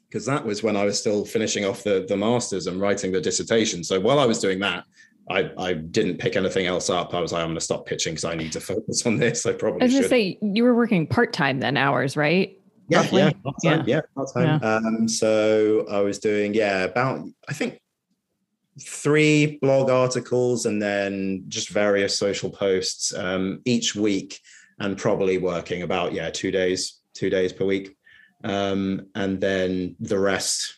because 0.08 0.26
that 0.26 0.46
was 0.46 0.64
when 0.64 0.76
i 0.76 0.86
was 0.86 1.00
still 1.00 1.26
finishing 1.26 1.66
off 1.66 1.84
the 1.84 2.06
the 2.08 2.18
masters 2.18 2.68
and 2.68 2.80
writing 2.80 3.12
the 3.12 3.22
dissertation 3.22 3.84
so 3.84 4.00
while 4.00 4.20
i 4.20 4.26
was 4.26 4.40
doing 4.40 4.60
that 4.60 4.84
I, 5.30 5.52
I 5.58 5.74
didn't 5.74 6.18
pick 6.18 6.36
anything 6.36 6.66
else 6.66 6.90
up. 6.90 7.14
I 7.14 7.22
was 7.22 7.32
like, 7.32 7.42
I'm 7.42 7.48
going 7.48 7.56
to 7.56 7.62
stop 7.62 7.86
pitching 7.86 8.12
because 8.12 8.26
I 8.26 8.36
need 8.36 8.52
to 8.52 8.60
focus 8.60 9.06
on 9.06 9.18
this. 9.18 9.46
I 9.46 9.54
probably. 9.54 9.82
I 9.82 9.86
was 9.86 9.94
going 9.94 10.04
to 10.04 10.10
say 10.10 10.38
you 10.42 10.64
were 10.64 10.76
working 10.76 11.08
part 11.08 11.32
time 11.32 11.62
then, 11.62 11.78
hours, 11.78 12.18
right? 12.18 12.58
Yeah, 12.90 13.08
yeah, 13.12 13.32
part-time, 13.44 13.84
yeah, 13.88 13.96
yeah, 13.96 14.02
part-time. 14.14 14.60
Yeah. 14.62 14.76
Um, 14.76 15.08
so 15.08 15.86
I 15.90 16.02
was 16.02 16.20
doing 16.20 16.54
yeah 16.54 16.84
about 16.84 17.26
I 17.48 17.54
think 17.54 17.80
three 18.82 19.58
blog 19.62 19.90
articles 19.90 20.66
and 20.66 20.82
then 20.82 21.44
just 21.48 21.70
various 21.70 22.18
social 22.18 22.50
posts 22.50 23.14
um, 23.14 23.62
each 23.66 23.96
week 23.96 24.40
and 24.80 24.98
probably 24.98 25.38
working 25.38 25.84
about 25.84 26.14
yeah 26.14 26.30
two 26.30 26.52
days 26.52 27.00
two 27.14 27.30
days 27.30 27.54
per 27.54 27.66
week. 27.66 27.96
Um, 28.44 29.08
and 29.16 29.40
then 29.40 29.96
the 30.00 30.20
rest 30.20 30.78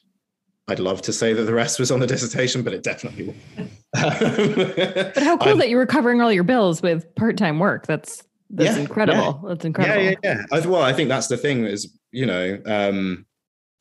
i'd 0.68 0.80
love 0.80 1.02
to 1.04 1.14
say 1.14 1.34
that 1.34 1.44
the 1.44 1.54
rest 1.54 1.80
was 1.80 1.92
on 1.92 2.00
the 2.00 2.08
dissertation 2.08 2.64
but 2.64 2.74
it 2.74 2.82
definitely 2.82 3.28
was 3.28 3.36
but 3.94 5.24
how 5.24 5.38
cool 5.38 5.54
I'm, 5.54 5.58
that 5.60 5.70
you 5.70 5.78
were 5.78 5.86
covering 5.86 6.22
all 6.22 6.32
your 6.32 6.44
bills 6.44 6.82
with 6.82 7.14
part-time 7.16 7.60
work. 7.60 7.88
That's 7.88 8.24
that's 8.50 8.76
yeah, 8.76 8.82
incredible. 8.82 9.40
yeah. 9.42 9.50
that's 9.50 9.66
incredible. 9.66 10.04
Yeah 10.04 10.16
yeah 10.24 10.44
yeah. 10.52 10.66
Well 10.66 10.82
i 10.82 10.94
think 10.94 11.10
that's 11.10 11.28
the 11.28 11.38
thing 11.38 11.66
is 11.66 11.98
you 12.12 12.26
know 12.26 12.62
um, 12.66 13.26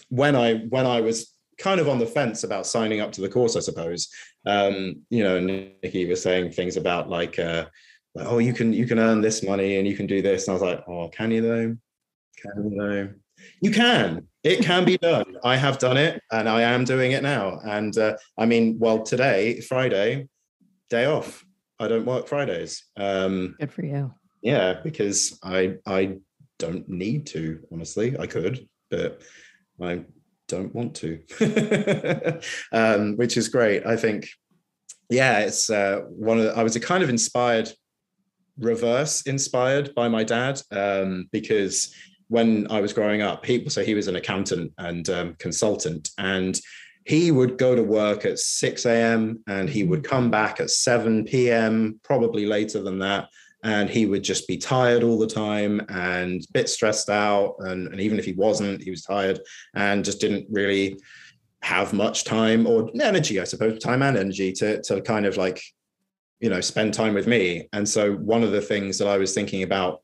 when 0.08 0.36
i 0.36 0.54
when 0.54 0.86
i 0.86 1.00
was 1.00 1.33
kind 1.58 1.80
of 1.80 1.88
on 1.88 1.98
the 1.98 2.06
fence 2.06 2.44
about 2.44 2.66
signing 2.66 3.00
up 3.00 3.12
to 3.12 3.20
the 3.20 3.28
course, 3.28 3.56
I 3.56 3.60
suppose. 3.60 4.08
Um, 4.46 5.02
you 5.10 5.22
know, 5.22 5.40
Nikki 5.40 6.06
was 6.06 6.22
saying 6.22 6.52
things 6.52 6.76
about 6.76 7.08
like, 7.08 7.38
uh, 7.38 7.66
like, 8.14 8.26
oh, 8.26 8.38
you 8.38 8.52
can 8.52 8.72
you 8.72 8.86
can 8.86 8.98
earn 8.98 9.20
this 9.20 9.42
money 9.42 9.76
and 9.76 9.88
you 9.88 9.96
can 9.96 10.06
do 10.06 10.22
this. 10.22 10.46
And 10.46 10.52
I 10.52 10.54
was 10.54 10.62
like, 10.62 10.84
oh, 10.88 11.08
can 11.08 11.30
you 11.30 11.42
though? 11.42 11.76
Can 12.42 12.70
you 12.70 12.76
though? 12.78 13.08
You 13.60 13.70
can. 13.70 14.28
It 14.42 14.62
can 14.62 14.84
be 14.84 14.98
done. 14.98 15.36
I 15.42 15.56
have 15.56 15.78
done 15.78 15.96
it, 15.96 16.22
and 16.30 16.48
I 16.48 16.62
am 16.62 16.84
doing 16.84 17.12
it 17.12 17.22
now. 17.22 17.60
And 17.64 17.96
uh, 17.96 18.16
I 18.38 18.46
mean, 18.46 18.78
well, 18.78 19.02
today, 19.02 19.60
Friday, 19.60 20.28
day 20.90 21.06
off. 21.06 21.44
I 21.80 21.88
don't 21.88 22.06
work 22.06 22.28
Fridays. 22.28 22.84
Um, 22.96 23.56
Good 23.58 23.72
for 23.72 23.84
you. 23.84 24.12
Yeah, 24.42 24.80
because 24.82 25.38
I 25.42 25.76
I 25.86 26.18
don't 26.58 26.88
need 26.88 27.26
to. 27.28 27.60
Honestly, 27.72 28.16
I 28.18 28.26
could, 28.26 28.68
but 28.90 29.22
I 29.82 30.04
don't 30.48 30.74
want 30.74 30.94
to, 30.96 32.40
um, 32.72 33.16
which 33.16 33.36
is 33.36 33.48
great. 33.48 33.86
I 33.86 33.96
think, 33.96 34.28
yeah, 35.10 35.40
it's 35.40 35.70
uh, 35.70 36.02
one 36.08 36.38
of 36.38 36.44
the, 36.44 36.56
I 36.56 36.62
was 36.62 36.76
a 36.76 36.80
kind 36.80 37.02
of 37.02 37.10
inspired, 37.10 37.70
reverse 38.58 39.22
inspired 39.22 39.94
by 39.94 40.08
my 40.08 40.24
dad 40.24 40.60
um, 40.70 41.28
because 41.32 41.94
when 42.28 42.70
I 42.70 42.80
was 42.80 42.92
growing 42.92 43.22
up, 43.22 43.44
he 43.44 43.68
so 43.68 43.84
he 43.84 43.94
was 43.94 44.08
an 44.08 44.16
accountant 44.16 44.72
and 44.78 45.08
um, 45.10 45.34
consultant, 45.38 46.10
and 46.18 46.58
he 47.06 47.30
would 47.30 47.58
go 47.58 47.74
to 47.74 47.82
work 47.82 48.24
at 48.24 48.38
6 48.38 48.86
a.m. 48.86 49.42
and 49.46 49.68
he 49.68 49.84
would 49.84 50.04
come 50.04 50.30
back 50.30 50.58
at 50.58 50.70
7 50.70 51.24
p.m., 51.24 52.00
probably 52.02 52.46
later 52.46 52.82
than 52.82 52.98
that 53.00 53.28
and 53.64 53.90
he 53.90 54.06
would 54.06 54.22
just 54.22 54.46
be 54.46 54.58
tired 54.58 55.02
all 55.02 55.18
the 55.18 55.26
time 55.26 55.80
and 55.88 56.42
a 56.42 56.52
bit 56.52 56.68
stressed 56.68 57.10
out. 57.10 57.56
And, 57.60 57.88
and 57.88 58.00
even 58.00 58.18
if 58.18 58.24
he 58.24 58.32
wasn't 58.32 58.82
he 58.82 58.90
was 58.90 59.02
tired 59.02 59.40
and 59.74 60.04
just 60.04 60.20
didn't 60.20 60.46
really 60.50 61.00
have 61.62 61.94
much 61.94 62.24
time 62.24 62.66
or 62.66 62.90
energy 63.00 63.40
i 63.40 63.44
suppose 63.44 63.78
time 63.78 64.02
and 64.02 64.18
energy 64.18 64.52
to, 64.52 64.82
to 64.82 65.00
kind 65.00 65.24
of 65.24 65.38
like 65.38 65.62
you 66.38 66.50
know 66.50 66.60
spend 66.60 66.92
time 66.92 67.14
with 67.14 67.26
me. 67.26 67.70
And 67.72 67.88
so 67.88 68.12
one 68.12 68.42
of 68.42 68.52
the 68.52 68.60
things 68.60 68.98
that 68.98 69.08
i 69.08 69.16
was 69.16 69.32
thinking 69.32 69.62
about 69.62 70.02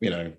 you 0.00 0.10
know 0.10 0.32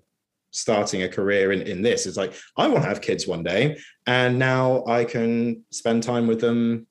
starting 0.50 1.02
a 1.02 1.08
career 1.08 1.52
in, 1.52 1.62
in 1.62 1.80
this 1.80 2.06
is 2.06 2.16
like 2.16 2.34
i 2.56 2.66
want 2.66 2.82
to 2.82 2.88
have 2.88 3.00
kids 3.00 3.26
one 3.26 3.44
day 3.44 3.78
and 4.06 4.36
now 4.38 4.84
i 4.86 5.04
can 5.04 5.62
spend 5.70 6.02
time 6.02 6.26
with 6.26 6.40
them 6.40 6.86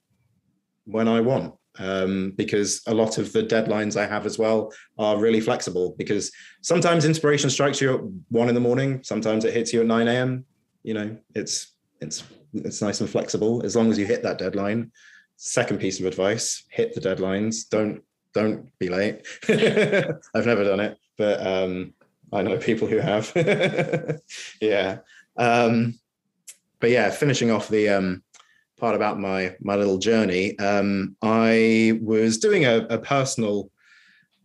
when 0.86 1.10
i 1.10 1.20
want 1.20 1.54
um, 1.80 2.34
because 2.36 2.82
a 2.88 2.94
lot 2.94 3.18
of 3.18 3.32
the 3.34 3.44
deadlines 3.44 4.00
I 4.00 4.06
have 4.06 4.26
as 4.26 4.38
well 4.38 4.72
are 4.98 5.18
really 5.18 5.40
flexible. 5.40 5.96
Because 5.98 6.32
sometimes 6.62 7.06
inspiration 7.06 7.50
strikes 7.50 7.82
you 7.82 7.96
at 7.96 8.02
one 8.30 8.50
in 8.50 8.56
the 8.56 8.62
morning, 8.62 9.02
sometimes 9.04 9.46
it 9.46 9.54
hits 9.54 9.74
you 9.74 9.80
at 9.82 9.88
nine 9.88 10.08
a.m. 10.08 10.46
You 10.84 10.94
know, 10.94 11.18
it's 11.34 11.74
it's 12.02 12.24
it's 12.54 12.82
nice 12.82 13.02
and 13.02 13.10
flexible 13.10 13.62
as 13.66 13.76
long 13.76 13.90
as 13.92 13.98
you 13.98 14.06
hit 14.06 14.24
that 14.24 14.38
deadline. 14.38 14.92
Second 15.38 15.80
piece 15.80 16.00
of 16.00 16.06
advice: 16.06 16.66
hit 16.70 16.94
the 16.94 17.02
deadlines. 17.02 17.70
Don't 17.70 18.04
don't 18.34 18.78
be 18.78 18.90
late. 18.90 19.26
I've 19.50 20.46
never 20.46 20.64
done 20.64 20.82
it, 20.82 20.98
but 21.18 21.46
um, 21.46 21.94
I 22.32 22.42
know 22.42 22.58
people 22.58 22.88
who 22.88 22.98
have. 22.98 23.32
yeah. 24.62 25.00
Um, 25.38 25.98
but 26.80 26.90
yeah, 26.90 27.10
finishing 27.10 27.52
off 27.52 27.70
the 27.70 27.90
um, 27.90 28.24
part 28.80 28.96
about 28.96 29.20
my 29.20 29.56
my 29.62 29.76
little 29.76 29.98
journey, 29.98 30.58
um, 30.60 31.16
I 31.22 32.00
was 32.02 32.38
doing 32.38 32.66
a, 32.66 32.78
a 32.90 32.98
personal 32.98 33.70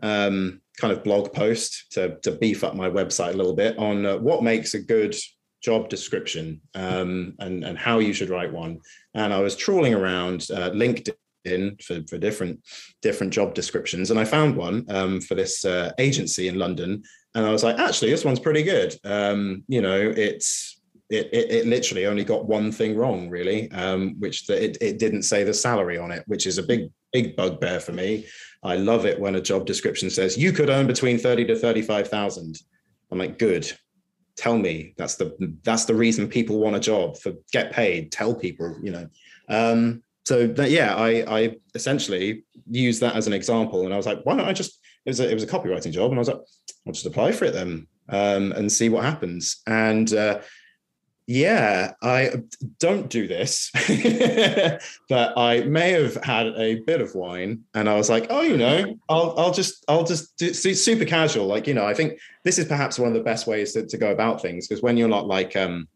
um, 0.03 0.61
kind 0.79 0.93
of 0.93 1.05
blog 1.05 1.33
post 1.33 1.93
to, 1.93 2.19
to 2.23 2.33
beef 2.33 2.65
up 2.65 2.75
my 2.75 2.91
website 2.91 3.35
a 3.35 3.37
little 3.37 3.55
bit 3.55 3.79
on 3.79 4.05
uh, 4.05 4.19
what 4.19 4.43
makes 4.43 4.75
a 4.75 4.81
good 4.81 5.15
job 5.63 5.89
description 5.89 6.61
um, 6.75 7.35
and 7.39 7.65
and 7.65 7.79
how 7.79 7.99
you 7.99 8.13
should 8.13 8.29
write 8.29 8.53
one. 8.53 8.81
And 9.15 9.33
I 9.33 9.41
was 9.41 9.57
trawling 9.57 9.95
around 9.95 10.47
uh, 10.51 10.71
LinkedIn 10.71 11.83
for, 11.83 12.03
for 12.09 12.19
different 12.19 12.61
different 13.03 13.33
job 13.33 13.55
descriptions, 13.55 14.11
and 14.11 14.21
I 14.21 14.25
found 14.25 14.57
one 14.57 14.85
um, 14.91 15.21
for 15.21 15.35
this 15.35 15.65
uh, 15.65 15.93
agency 15.99 16.49
in 16.49 16.59
London. 16.59 17.03
And 17.37 17.45
I 17.45 17.51
was 17.51 17.65
like, 17.65 17.79
actually, 17.79 18.11
this 18.11 18.25
one's 18.25 18.39
pretty 18.39 18.63
good. 18.63 18.95
Um, 19.05 19.65
you 19.67 19.83
know, 19.83 19.99
it's 20.17 20.81
it, 21.15 21.29
it, 21.33 21.51
it, 21.51 21.67
literally 21.67 22.07
only 22.07 22.25
got 22.25 22.47
one 22.47 22.71
thing 22.73 22.97
wrong, 22.97 23.29
really, 23.29 23.71
um, 23.73 24.17
which 24.19 24.47
the, 24.47 24.63
it, 24.63 24.79
it 24.81 24.99
didn't 24.99 25.23
say 25.23 25.45
the 25.45 25.55
salary 25.55 25.99
on 25.99 26.11
it, 26.11 26.25
which 26.27 26.47
is 26.47 26.59
a 26.59 26.63
big, 26.63 26.91
big 27.13 27.37
bugbear 27.37 27.81
for 27.81 27.93
me. 27.93 28.27
I 28.63 28.77
love 28.77 29.07
it 29.07 29.21
when 29.21 29.37
a 29.37 29.41
job 29.41 29.67
description 29.67 30.11
says 30.11 30.39
you 30.39 30.53
could 30.53 30.71
earn 30.71 30.87
between 30.87 31.19
30 31.19 31.47
to 31.47 31.57
35,000. 31.57 32.59
I'm 33.11 33.19
like, 33.19 33.39
good. 33.39 33.71
Tell 34.37 34.59
me 34.59 34.95
that's 34.97 35.15
the 35.15 35.37
that's 35.63 35.85
the 35.85 35.95
reason 35.95 36.27
people 36.27 36.59
want 36.59 36.75
a 36.75 36.81
job 36.81 37.17
for 37.19 37.35
get 37.53 37.71
paid. 37.73 38.11
Tell 38.11 38.35
people, 38.35 38.77
you 38.83 38.91
know. 38.91 39.09
Um, 39.49 40.03
so 40.25 40.49
that, 40.49 40.71
yeah, 40.71 40.97
I 40.97 41.25
I 41.29 41.57
essentially 41.77 42.45
used 42.69 43.01
that 43.01 43.15
as 43.15 43.29
an 43.29 43.33
example, 43.33 43.85
and 43.85 43.95
I 43.95 43.97
was 43.97 44.07
like, 44.07 44.25
why 44.25 44.35
don't 44.35 44.49
I 44.49 44.53
just 44.53 44.81
it 45.07 45.11
was 45.11 45.21
a, 45.21 45.31
it 45.31 45.35
was 45.35 45.45
a 45.45 45.47
copywriting 45.47 45.93
job, 45.93 46.11
and 46.11 46.19
I 46.19 46.19
was 46.19 46.29
like, 46.29 46.41
I'll 46.85 46.93
just 46.93 47.07
apply 47.07 47.31
for 47.31 47.45
it 47.45 47.53
then 47.53 47.87
um, 48.09 48.53
and 48.53 48.71
see 48.71 48.89
what 48.89 49.05
happens. 49.05 49.63
And 49.67 50.13
uh, 50.13 50.41
yeah, 51.27 51.93
I 52.03 52.43
don't 52.81 53.09
do 53.09 53.27
this, 53.27 53.71
but 55.09 55.39
I 55.39 55.63
may 55.63 55.93
have 55.93 56.23
had 56.23 56.49
a 56.49 56.81
bit 56.81 57.01
of 57.01 57.15
wine, 57.15 57.65
and 57.75 57.89
I 57.89 57.95
was 57.95 58.11
like, 58.11 58.27
oh, 58.29 58.43
you 58.43 58.59
know, 58.59 58.99
I'll 59.09 59.35
I'll 59.39 59.53
just 59.53 59.85
I'll 59.89 60.05
just 60.05 60.37
do 60.37 60.53
super 60.53 61.07
casual, 61.07 61.47
like 61.47 61.67
you 61.67 61.73
know. 61.73 61.87
I 61.87 61.95
think 61.95 62.19
this 62.45 62.59
is 62.59 62.67
perhaps 62.67 62.99
one 62.99 63.09
of 63.09 63.15
the 63.15 63.23
best 63.23 63.47
ways 63.47 63.73
to, 63.73 63.87
to 63.87 63.97
go 63.97 64.13
about 64.13 64.43
things 64.43 64.69
because 64.69 64.83
when 64.83 64.99
you're 64.99 65.09
not 65.09 65.27
like 65.27 65.57
um 65.57 65.89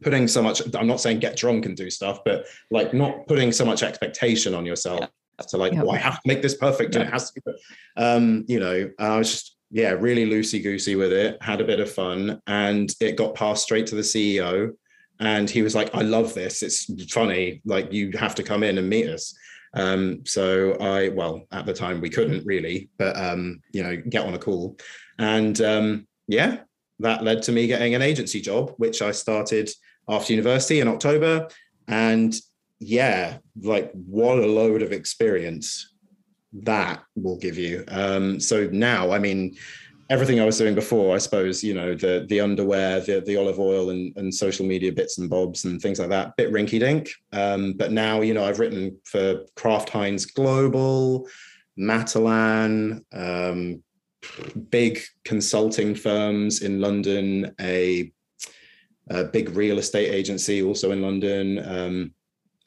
putting 0.00 0.26
so 0.26 0.42
much, 0.42 0.62
I'm 0.74 0.88
not 0.88 1.00
saying 1.00 1.20
get 1.20 1.36
drunk 1.36 1.66
and 1.66 1.76
do 1.76 1.88
stuff, 1.88 2.20
but 2.24 2.46
like 2.70 2.92
not 2.92 3.26
putting 3.28 3.52
so 3.52 3.64
much 3.64 3.84
expectation 3.84 4.52
on 4.52 4.66
yourself 4.66 5.00
yeah. 5.00 5.46
to 5.46 5.56
like, 5.56 5.74
yeah. 5.74 5.82
oh, 5.84 5.90
I 5.90 5.98
have 5.98 6.20
to 6.20 6.28
make 6.28 6.42
this 6.42 6.56
perfect, 6.56 6.94
yeah. 6.94 7.02
and 7.02 7.08
it 7.08 7.12
has 7.12 7.30
to 7.30 7.40
be, 7.40 7.52
um, 7.96 8.44
you 8.48 8.58
know. 8.58 8.90
And 8.98 9.12
I 9.12 9.16
was 9.16 9.30
just 9.30 9.55
yeah, 9.76 9.90
really 9.90 10.24
loosey 10.24 10.62
goosey 10.62 10.96
with 10.96 11.12
it, 11.12 11.36
had 11.42 11.60
a 11.60 11.64
bit 11.64 11.80
of 11.80 11.92
fun, 11.92 12.40
and 12.46 12.90
it 12.98 13.18
got 13.18 13.34
passed 13.34 13.64
straight 13.64 13.86
to 13.88 13.94
the 13.94 14.00
CEO. 14.00 14.70
And 15.20 15.50
he 15.50 15.60
was 15.60 15.74
like, 15.74 15.94
I 15.94 16.00
love 16.00 16.32
this. 16.32 16.62
It's 16.62 16.86
funny. 17.12 17.60
Like, 17.66 17.92
you 17.92 18.10
have 18.18 18.34
to 18.36 18.42
come 18.42 18.62
in 18.62 18.78
and 18.78 18.88
meet 18.88 19.06
us. 19.06 19.36
Um, 19.74 20.24
so 20.24 20.78
I, 20.80 21.10
well, 21.10 21.42
at 21.52 21.66
the 21.66 21.74
time 21.74 22.00
we 22.00 22.08
couldn't 22.08 22.46
really, 22.46 22.88
but, 22.96 23.18
um, 23.18 23.60
you 23.72 23.82
know, 23.82 23.96
get 23.96 24.24
on 24.24 24.32
a 24.32 24.38
call. 24.38 24.78
And 25.18 25.60
um, 25.60 26.08
yeah, 26.26 26.60
that 27.00 27.22
led 27.22 27.42
to 27.42 27.52
me 27.52 27.66
getting 27.66 27.94
an 27.94 28.00
agency 28.00 28.40
job, 28.40 28.72
which 28.78 29.02
I 29.02 29.10
started 29.10 29.68
after 30.08 30.32
university 30.32 30.80
in 30.80 30.88
October. 30.88 31.48
And 31.86 32.34
yeah, 32.78 33.38
like, 33.60 33.92
what 33.92 34.38
a 34.38 34.46
load 34.46 34.80
of 34.80 34.92
experience 34.92 35.92
that 36.62 37.02
will 37.14 37.38
give 37.38 37.58
you. 37.58 37.84
Um, 37.88 38.40
so 38.40 38.68
now, 38.72 39.12
I 39.12 39.18
mean, 39.18 39.56
everything 40.08 40.40
I 40.40 40.44
was 40.44 40.58
doing 40.58 40.74
before, 40.74 41.14
I 41.14 41.18
suppose, 41.18 41.62
you 41.62 41.74
know, 41.74 41.94
the 41.94 42.26
the 42.28 42.40
underwear, 42.40 43.00
the 43.00 43.20
the 43.20 43.36
olive 43.36 43.58
oil 43.58 43.90
and, 43.90 44.16
and 44.16 44.34
social 44.34 44.66
media 44.66 44.92
bits 44.92 45.18
and 45.18 45.28
bobs 45.28 45.64
and 45.64 45.80
things 45.80 45.98
like 45.98 46.10
that, 46.10 46.36
bit 46.36 46.52
rinky 46.52 46.78
dink. 46.78 47.10
Um, 47.32 47.74
but 47.74 47.92
now, 47.92 48.20
you 48.20 48.34
know, 48.34 48.44
I've 48.44 48.60
written 48.60 48.98
for 49.04 49.40
Kraft 49.56 49.90
Heinz 49.90 50.26
Global, 50.26 51.28
Matalan, 51.78 53.04
um, 53.12 53.82
big 54.70 55.00
consulting 55.24 55.94
firms 55.94 56.62
in 56.62 56.80
London, 56.80 57.54
a, 57.60 58.10
a, 59.10 59.24
big 59.24 59.50
real 59.50 59.78
estate 59.78 60.12
agency 60.12 60.62
also 60.62 60.90
in 60.90 61.02
London, 61.02 62.12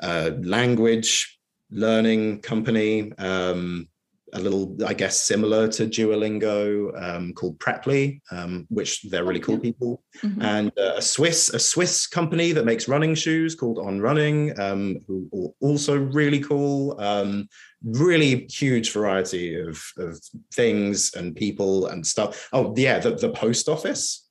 um, 0.02 0.44
language 0.44 1.39
learning 1.72 2.42
company, 2.42 3.12
um, 3.18 3.88
a 4.34 4.40
little, 4.40 4.78
I 4.86 4.94
guess, 4.94 5.24
similar 5.24 5.68
to 5.70 5.88
Duolingo, 5.88 6.92
um, 7.02 7.34
called 7.34 7.58
Preply, 7.60 8.22
um, 8.32 8.68
which 8.70 9.02
they're 9.04 9.24
really 9.24 9.40
cool 9.40 9.58
people, 9.58 10.04
mm-hmm. 10.24 10.42
and 10.42 10.72
uh, 10.78 10.94
a 10.98 11.02
Swiss, 11.02 11.50
a 11.50 11.60
Swiss 11.60 12.06
company 12.06 12.52
that 12.52 12.66
makes 12.66 12.88
running 12.88 13.16
shoes 13.16 13.56
called 13.56 13.80
On 13.80 14.00
Running, 14.00 14.60
um, 14.60 14.98
who 15.08 15.28
are 15.34 15.68
also 15.68 15.98
really 15.98 16.40
cool. 16.40 17.00
Um, 17.00 17.50
really 17.84 18.46
huge 18.48 18.92
variety 18.92 19.60
of 19.60 19.82
of 19.98 20.20
things 20.54 21.14
and 21.16 21.36
people 21.36 21.88
and 21.88 22.06
stuff. 22.06 22.50
Oh 22.52 22.74
yeah, 22.76 23.00
the 23.00 23.12
the 23.12 23.30
post 23.30 23.70
office 23.70 24.29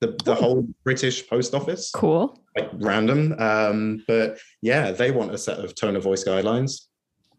the, 0.00 0.16
the 0.24 0.34
whole 0.34 0.66
British 0.84 1.28
post 1.28 1.54
office. 1.54 1.90
Cool. 1.90 2.40
Like 2.56 2.70
random. 2.74 3.34
Um, 3.38 4.04
but 4.06 4.38
yeah, 4.62 4.90
they 4.92 5.10
want 5.10 5.34
a 5.34 5.38
set 5.38 5.58
of 5.58 5.74
tone 5.74 5.96
of 5.96 6.02
voice 6.02 6.24
guidelines. 6.24 6.82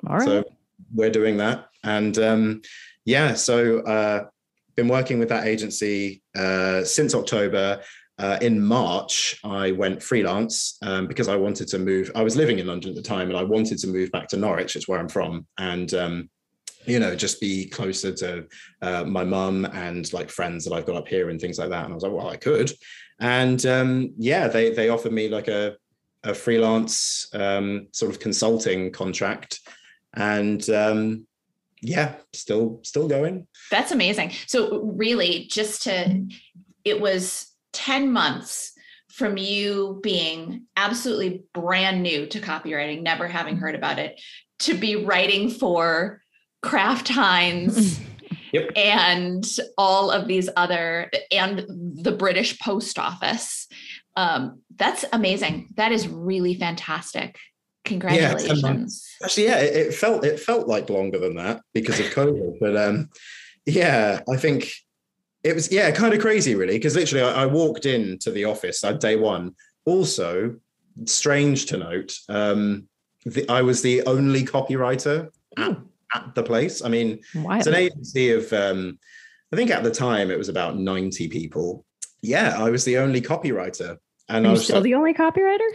All 0.08 0.18
right. 0.18 0.26
So 0.26 0.44
we're 0.94 1.10
doing 1.10 1.38
that. 1.38 1.68
And 1.84 2.18
um, 2.20 2.62
yeah, 3.06 3.34
so 3.34 3.80
uh, 3.80 4.26
been 4.76 4.88
working 4.88 5.20
with 5.20 5.30
that 5.30 5.48
agency 5.48 6.22
uh, 6.38 6.84
since 6.84 7.16
October. 7.16 7.82
Uh, 8.18 8.38
in 8.42 8.60
March, 8.62 9.40
I 9.46 9.72
went 9.72 10.04
freelance 10.04 10.78
um, 10.82 11.08
because 11.08 11.30
I 11.30 11.38
wanted 11.38 11.70
to 11.70 11.80
move. 11.80 12.12
I 12.16 12.22
was 12.22 12.36
living 12.36 12.60
in 12.60 12.68
London 12.68 12.90
at 12.90 12.96
the 12.98 13.02
time, 13.02 13.30
and 13.30 13.38
I 13.38 13.44
wanted 13.44 13.78
to 13.80 13.88
move 13.88 14.12
back 14.12 14.28
to 14.30 14.38
Norwich. 14.38 14.76
It's 14.76 14.90
where 14.90 15.00
I'm 15.00 15.08
from, 15.08 15.48
and 15.58 15.94
um, 15.94 16.30
you 16.86 17.00
know, 17.00 17.16
just 17.16 17.42
be 17.42 17.68
closer 17.68 18.14
to 18.14 18.48
uh, 18.82 19.04
my 19.04 19.24
mum 19.24 19.66
and 19.66 20.12
like 20.14 20.30
friends 20.30 20.66
that 20.66 20.74
I've 20.74 20.86
got 20.86 20.96
up 20.96 21.08
here 21.08 21.30
and 21.30 21.40
things 21.40 21.60
like 21.60 21.70
that. 21.70 21.84
And 21.84 21.94
I 21.94 21.96
was 21.96 22.04
like, 22.04 22.14
well, 22.14 22.30
I 22.30 22.38
could. 22.38 22.72
And 23.20 23.66
um, 23.66 24.14
yeah, 24.18 24.48
they 24.48 24.72
they 24.72 24.90
offered 24.90 25.12
me 25.12 25.28
like 25.28 25.48
a 25.48 25.76
a 26.24 26.34
freelance 26.34 27.28
um, 27.34 27.88
sort 27.92 28.12
of 28.12 28.20
consulting 28.20 28.92
contract, 28.92 29.60
and 30.14 30.68
um, 30.70 31.28
yeah, 31.82 32.16
still 32.34 32.80
still 32.84 33.08
going. 33.08 33.48
That's 33.72 33.92
amazing. 33.92 34.32
So 34.48 34.84
really, 34.84 35.48
just 35.50 35.84
to 35.84 36.28
it 36.86 37.02
was 37.02 37.54
ten 37.74 38.12
months 38.12 38.74
from 39.12 39.36
you 39.36 40.00
being 40.02 40.66
absolutely 40.78 41.44
brand 41.54 42.02
new 42.02 42.26
to 42.28 42.40
copywriting, 42.40 43.02
never 43.02 43.28
having 43.28 43.58
heard 43.58 43.76
about 43.76 44.00
it, 44.00 44.22
to 44.60 44.76
be 44.76 44.96
writing 44.96 45.50
for 45.50 46.22
Kraft 46.62 47.08
Heinz 47.08 48.00
yep. 48.52 48.72
and 48.76 49.46
all 49.78 50.12
of 50.12 50.28
these 50.28 50.50
other 50.56 51.10
and 51.32 51.66
the 52.04 52.12
British 52.12 52.60
Post 52.60 53.00
Office. 53.00 53.68
Um, 54.16 54.62
that's 54.76 55.06
amazing. 55.14 55.70
That 55.76 55.92
is 55.92 56.08
really 56.08 56.56
fantastic. 56.56 57.38
Congratulations. 57.86 59.08
Yeah, 59.20 59.26
actually, 59.26 59.46
yeah, 59.46 59.60
it, 59.60 59.88
it, 59.88 59.94
felt 59.94 60.26
it 60.26 60.40
felt 60.40 60.68
like 60.68 60.90
longer 60.90 61.18
than 61.18 61.36
that 61.36 61.62
because 61.74 62.00
of 62.00 62.08
COVID, 62.08 62.60
but 62.60 62.76
um, 62.76 63.10
yeah, 63.66 64.20
I 64.30 64.38
think 64.38 64.72
it 65.44 65.56
was 65.56 65.72
yeah 65.72 65.90
kind 65.92 66.14
of 66.14 66.20
crazy 66.20 66.56
really 66.56 66.74
because 66.74 66.96
literally 66.96 67.24
I, 67.24 67.44
I, 67.44 67.46
walked 67.46 67.86
into 67.86 68.30
the 68.30 68.46
office 68.46 68.84
at 68.84 69.00
day 69.00 69.16
one. 69.16 69.56
Also, 69.86 70.58
strange 71.06 71.66
to 71.68 71.78
note, 71.78 72.14
um, 72.28 72.88
the, 73.26 73.48
I 73.50 73.62
was 73.62 73.82
the 73.82 74.04
only 74.04 74.44
copywriter 74.44 75.30
at 75.58 75.78
at 76.14 76.34
the 76.36 76.44
place. 76.44 76.84
I 76.84 76.90
mean, 76.90 77.20
Wild. 77.36 77.60
it's 77.60 77.68
an 77.68 77.76
agency 77.76 78.32
of, 78.32 78.52
um, 78.54 78.98
I 79.52 79.56
think 79.56 79.72
at 79.72 79.84
the 79.84 79.92
time 79.92 80.32
it 80.32 80.38
was 80.38 80.50
about 80.50 80.78
90 80.78 81.28
people. 81.30 81.86
Yeah, 82.22 82.56
I 82.58 82.70
was 82.70 82.86
the 82.86 82.98
only 82.98 83.22
copywriter. 83.22 83.98
And 84.28 84.46
Are 84.46 84.50
I 84.50 84.52
was 84.52 84.64
still 84.64 84.78
like, 84.78 84.84
the 84.84 84.96
only 84.96 85.14
copywriter? 85.14 85.70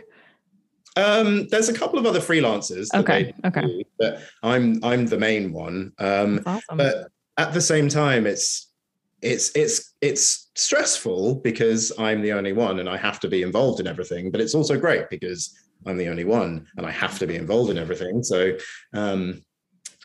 Um, 0.96 1.48
there's 1.48 1.68
a 1.68 1.74
couple 1.74 1.98
of 1.98 2.06
other 2.06 2.20
freelancers. 2.20 2.88
Okay. 2.94 3.34
Okay. 3.44 3.62
Do, 3.62 3.82
but 3.98 4.22
I'm 4.42 4.82
I'm 4.84 5.06
the 5.06 5.18
main 5.18 5.52
one. 5.52 5.92
Um, 5.98 6.40
awesome. 6.46 6.76
But 6.76 7.08
at 7.36 7.52
the 7.52 7.60
same 7.60 7.88
time, 7.88 8.26
it's 8.26 8.70
it's 9.20 9.50
it's 9.56 9.94
it's 10.00 10.50
stressful 10.54 11.36
because 11.36 11.92
I'm 11.98 12.22
the 12.22 12.32
only 12.32 12.52
one 12.52 12.78
and 12.78 12.88
I 12.88 12.96
have 12.96 13.18
to 13.20 13.28
be 13.28 13.42
involved 13.42 13.80
in 13.80 13.88
everything. 13.88 14.30
But 14.30 14.40
it's 14.40 14.54
also 14.54 14.78
great 14.78 15.10
because 15.10 15.52
I'm 15.86 15.96
the 15.96 16.08
only 16.08 16.24
one 16.24 16.66
and 16.76 16.86
I 16.86 16.90
have 16.90 17.18
to 17.18 17.26
be 17.26 17.36
involved 17.36 17.70
in 17.70 17.78
everything. 17.78 18.22
So 18.22 18.56
um, 18.92 19.42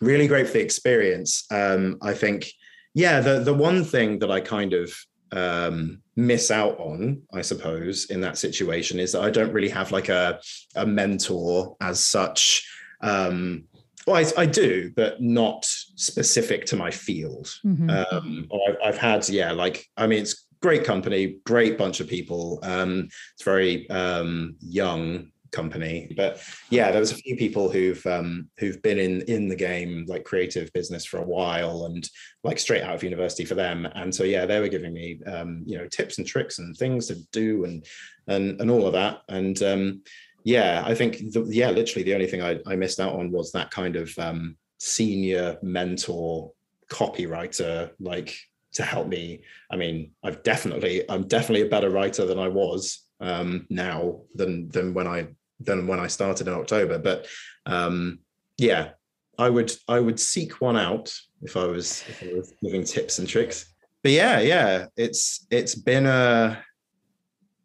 really 0.02 0.28
great 0.28 0.48
for 0.48 0.54
the 0.54 0.62
experience. 0.62 1.46
Um, 1.52 1.98
I 2.02 2.14
think, 2.14 2.52
yeah, 2.94 3.20
the 3.20 3.40
the 3.40 3.54
one 3.54 3.84
thing 3.84 4.20
that 4.20 4.32
I 4.32 4.42
kind 4.42 4.74
of 4.74 4.94
um, 5.32 6.02
miss 6.16 6.52
out 6.52 6.80
on, 6.80 7.22
I 7.34 7.42
suppose, 7.42 8.06
in 8.06 8.22
that 8.22 8.38
situation 8.38 9.00
is 9.00 9.12
that 9.12 9.22
I 9.22 9.30
don't 9.30 9.54
really 9.54 9.70
have 9.70 9.92
like 9.92 10.10
a 10.10 10.40
a 10.76 10.86
mentor 10.86 11.76
as 11.82 12.00
such. 12.00 12.68
Um, 13.02 13.66
well, 14.08 14.16
I, 14.16 14.42
I 14.42 14.46
do, 14.46 14.92
but 14.96 15.22
not 15.22 15.66
specific 15.66 16.66
to 16.68 16.76
my 16.76 16.90
field. 16.90 17.48
Mm-hmm. 17.66 17.90
Um, 17.90 18.48
I've, 18.52 18.78
I've 18.84 18.98
had, 18.98 19.30
yeah, 19.30 19.52
like 19.52 19.86
I 19.98 20.08
mean, 20.08 20.22
it's 20.22 20.48
great 20.62 20.84
company, 20.84 21.38
great 21.46 21.78
bunch 21.78 22.00
of 22.00 22.08
people. 22.08 22.60
Um, 22.64 23.10
it's 23.36 23.44
very 23.44 23.90
um, 23.90 24.56
young 24.60 25.32
company. 25.52 26.14
But 26.16 26.42
yeah, 26.70 26.92
there 26.92 27.00
was 27.00 27.12
a 27.12 27.16
few 27.16 27.36
people 27.36 27.70
who've 27.70 28.06
um, 28.06 28.50
who've 28.58 28.82
been 28.82 29.00
in 29.00 29.22
in 29.24 29.48
the 29.48 29.56
game, 29.56 30.06
like 30.08 30.24
creative 30.24 30.72
business 30.74 31.06
for 31.06 31.18
a 31.18 31.26
while, 31.26 31.86
and 31.86 32.08
like 32.44 32.60
straight 32.60 32.84
out 32.84 32.96
of 32.96 33.04
university 33.04 33.46
for 33.46 33.56
them. 33.56 33.88
And 33.96 34.14
so 34.14 34.24
yeah, 34.24 34.46
they 34.46 34.60
were 34.60 34.68
giving 34.68 34.94
me 34.94 35.20
um, 35.26 35.64
you 35.66 35.78
know 35.78 35.88
tips 35.88 36.18
and 36.18 36.28
tricks 36.28 36.60
and 36.60 36.76
things 36.76 37.08
to 37.08 37.16
do 37.32 37.66
and 37.66 37.86
and 38.28 38.60
and 38.62 38.72
all 38.72 38.86
of 38.86 38.94
that. 38.94 39.22
And 39.30 39.62
um, 39.64 40.02
yeah, 40.44 40.84
I 40.86 40.96
think 40.96 41.18
the, 41.18 41.46
yeah, 41.50 41.70
literally 41.70 42.04
the 42.04 42.14
only 42.14 42.28
thing 42.28 42.42
I, 42.42 42.60
I 42.66 42.76
missed 42.76 43.00
out 43.00 43.14
on 43.14 43.32
was 43.32 43.52
that 43.52 43.72
kind 43.72 43.96
of 43.96 44.18
um, 44.18 44.58
senior 44.80 45.58
mentor 45.62 46.52
copywriter 46.90 47.92
like 48.00 48.36
to 48.74 48.84
help 48.84 49.08
me 49.08 49.42
i 49.72 49.76
mean 49.76 50.12
i've 50.24 50.42
definitely 50.44 51.08
i'm 51.10 51.28
definitely 51.28 51.66
a 51.66 51.70
better 51.70 51.90
writer 51.90 52.26
than 52.26 52.40
i 52.40 52.48
was 52.48 53.06
um, 53.22 53.68
now 53.70 54.22
than 54.36 54.70
than 54.70 54.94
when 54.94 55.08
i 55.08 55.28
than 55.60 55.88
when 55.88 56.00
i 56.00 56.08
started 56.08 56.48
in 56.48 56.54
october 56.54 56.98
but 57.00 57.28
um, 57.66 58.20
yeah 58.58 58.90
i 59.38 59.50
would 59.50 59.72
i 59.88 60.00
would 60.00 60.20
seek 60.20 60.62
one 60.62 60.78
out 60.78 61.14
if 61.42 61.56
i 61.56 61.66
was 61.66 62.04
if 62.08 62.24
i 62.24 62.34
was 62.34 62.54
giving 62.64 62.84
tips 62.84 63.20
and 63.20 63.28
tricks. 63.28 63.74
But 64.02 64.14
yeah 64.14 64.40
yeah 64.40 64.86
it's 64.96 65.46
it's 65.52 65.76
been 65.76 66.06
a 66.06 66.64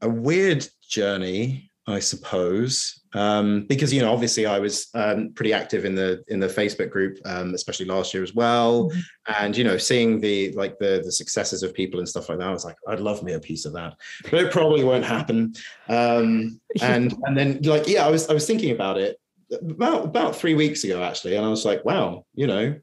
a 0.00 0.08
weird 0.08 0.66
journey 0.88 1.70
I 1.86 1.98
suppose, 1.98 3.02
um, 3.12 3.66
because 3.68 3.92
you 3.92 4.00
know, 4.00 4.10
obviously, 4.10 4.46
I 4.46 4.58
was 4.58 4.88
um, 4.94 5.32
pretty 5.34 5.52
active 5.52 5.84
in 5.84 5.94
the 5.94 6.24
in 6.28 6.40
the 6.40 6.46
Facebook 6.46 6.90
group, 6.90 7.18
um, 7.26 7.52
especially 7.52 7.84
last 7.84 8.14
year 8.14 8.22
as 8.22 8.34
well, 8.34 8.88
mm-hmm. 8.88 9.44
and 9.44 9.56
you 9.56 9.64
know, 9.64 9.76
seeing 9.76 10.18
the 10.18 10.52
like 10.52 10.78
the 10.78 11.02
the 11.04 11.12
successes 11.12 11.62
of 11.62 11.74
people 11.74 12.00
and 12.00 12.08
stuff 12.08 12.30
like 12.30 12.38
that, 12.38 12.48
I 12.48 12.52
was 12.52 12.64
like, 12.64 12.76
I'd 12.88 13.00
love 13.00 13.22
me 13.22 13.34
a 13.34 13.40
piece 13.40 13.66
of 13.66 13.74
that, 13.74 13.94
but 14.30 14.34
it 14.34 14.50
probably 14.50 14.82
won't 14.82 15.04
happen. 15.04 15.54
Um, 15.88 16.58
and 16.80 17.14
and 17.24 17.36
then 17.36 17.60
like, 17.62 17.86
yeah, 17.86 18.06
I 18.06 18.10
was 18.10 18.30
I 18.30 18.34
was 18.34 18.46
thinking 18.46 18.70
about 18.70 18.96
it 18.96 19.20
about 19.52 20.04
about 20.06 20.34
three 20.34 20.54
weeks 20.54 20.84
ago 20.84 21.02
actually, 21.02 21.36
and 21.36 21.44
I 21.44 21.50
was 21.50 21.66
like, 21.66 21.84
wow, 21.84 22.24
you 22.34 22.46
know, 22.46 22.74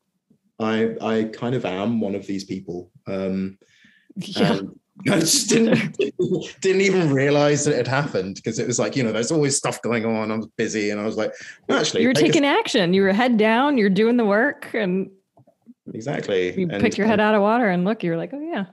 I 0.60 0.96
I 1.02 1.24
kind 1.34 1.56
of 1.56 1.66
am 1.66 2.00
one 2.00 2.14
of 2.14 2.28
these 2.28 2.44
people. 2.44 2.92
Um, 3.08 3.58
yeah. 4.16 4.54
And, 4.54 4.80
I 5.10 5.20
just 5.20 5.50
didn't 5.50 5.98
didn't 6.62 6.82
even 6.82 7.12
realize 7.12 7.66
that 7.66 7.72
it 7.72 7.78
had 7.78 7.88
happened 7.88 8.36
because 8.36 8.60
it 8.60 8.68
was 8.68 8.80
like 8.80 8.96
you 8.96 9.04
know 9.04 9.12
there's 9.12 9.32
always 9.32 9.58
stuff 9.58 9.82
going 9.82 10.06
on. 10.06 10.32
I 10.32 10.36
was 10.36 10.48
busy 10.58 10.90
and 10.90 11.00
I 11.00 11.06
was 11.06 11.18
like, 11.18 11.32
actually, 11.70 12.02
you 12.02 12.08
were 12.08 12.14
taking 12.14 12.46
action. 12.46 12.94
You 12.94 13.04
were 13.04 13.14
head 13.14 13.38
down. 13.38 13.78
You're 13.78 13.90
doing 13.90 14.18
the 14.18 14.26
work 14.26 14.74
and 14.74 15.10
exactly. 15.94 16.60
You 16.60 16.68
and, 16.70 16.82
pick 16.82 16.98
your 16.98 17.08
head 17.08 17.20
out 17.20 17.36
of 17.36 17.42
water 17.42 17.70
and 17.70 17.86
look. 17.86 18.04
You're 18.04 18.18
like, 18.18 18.32
oh 18.34 18.42
yeah, 18.42 18.66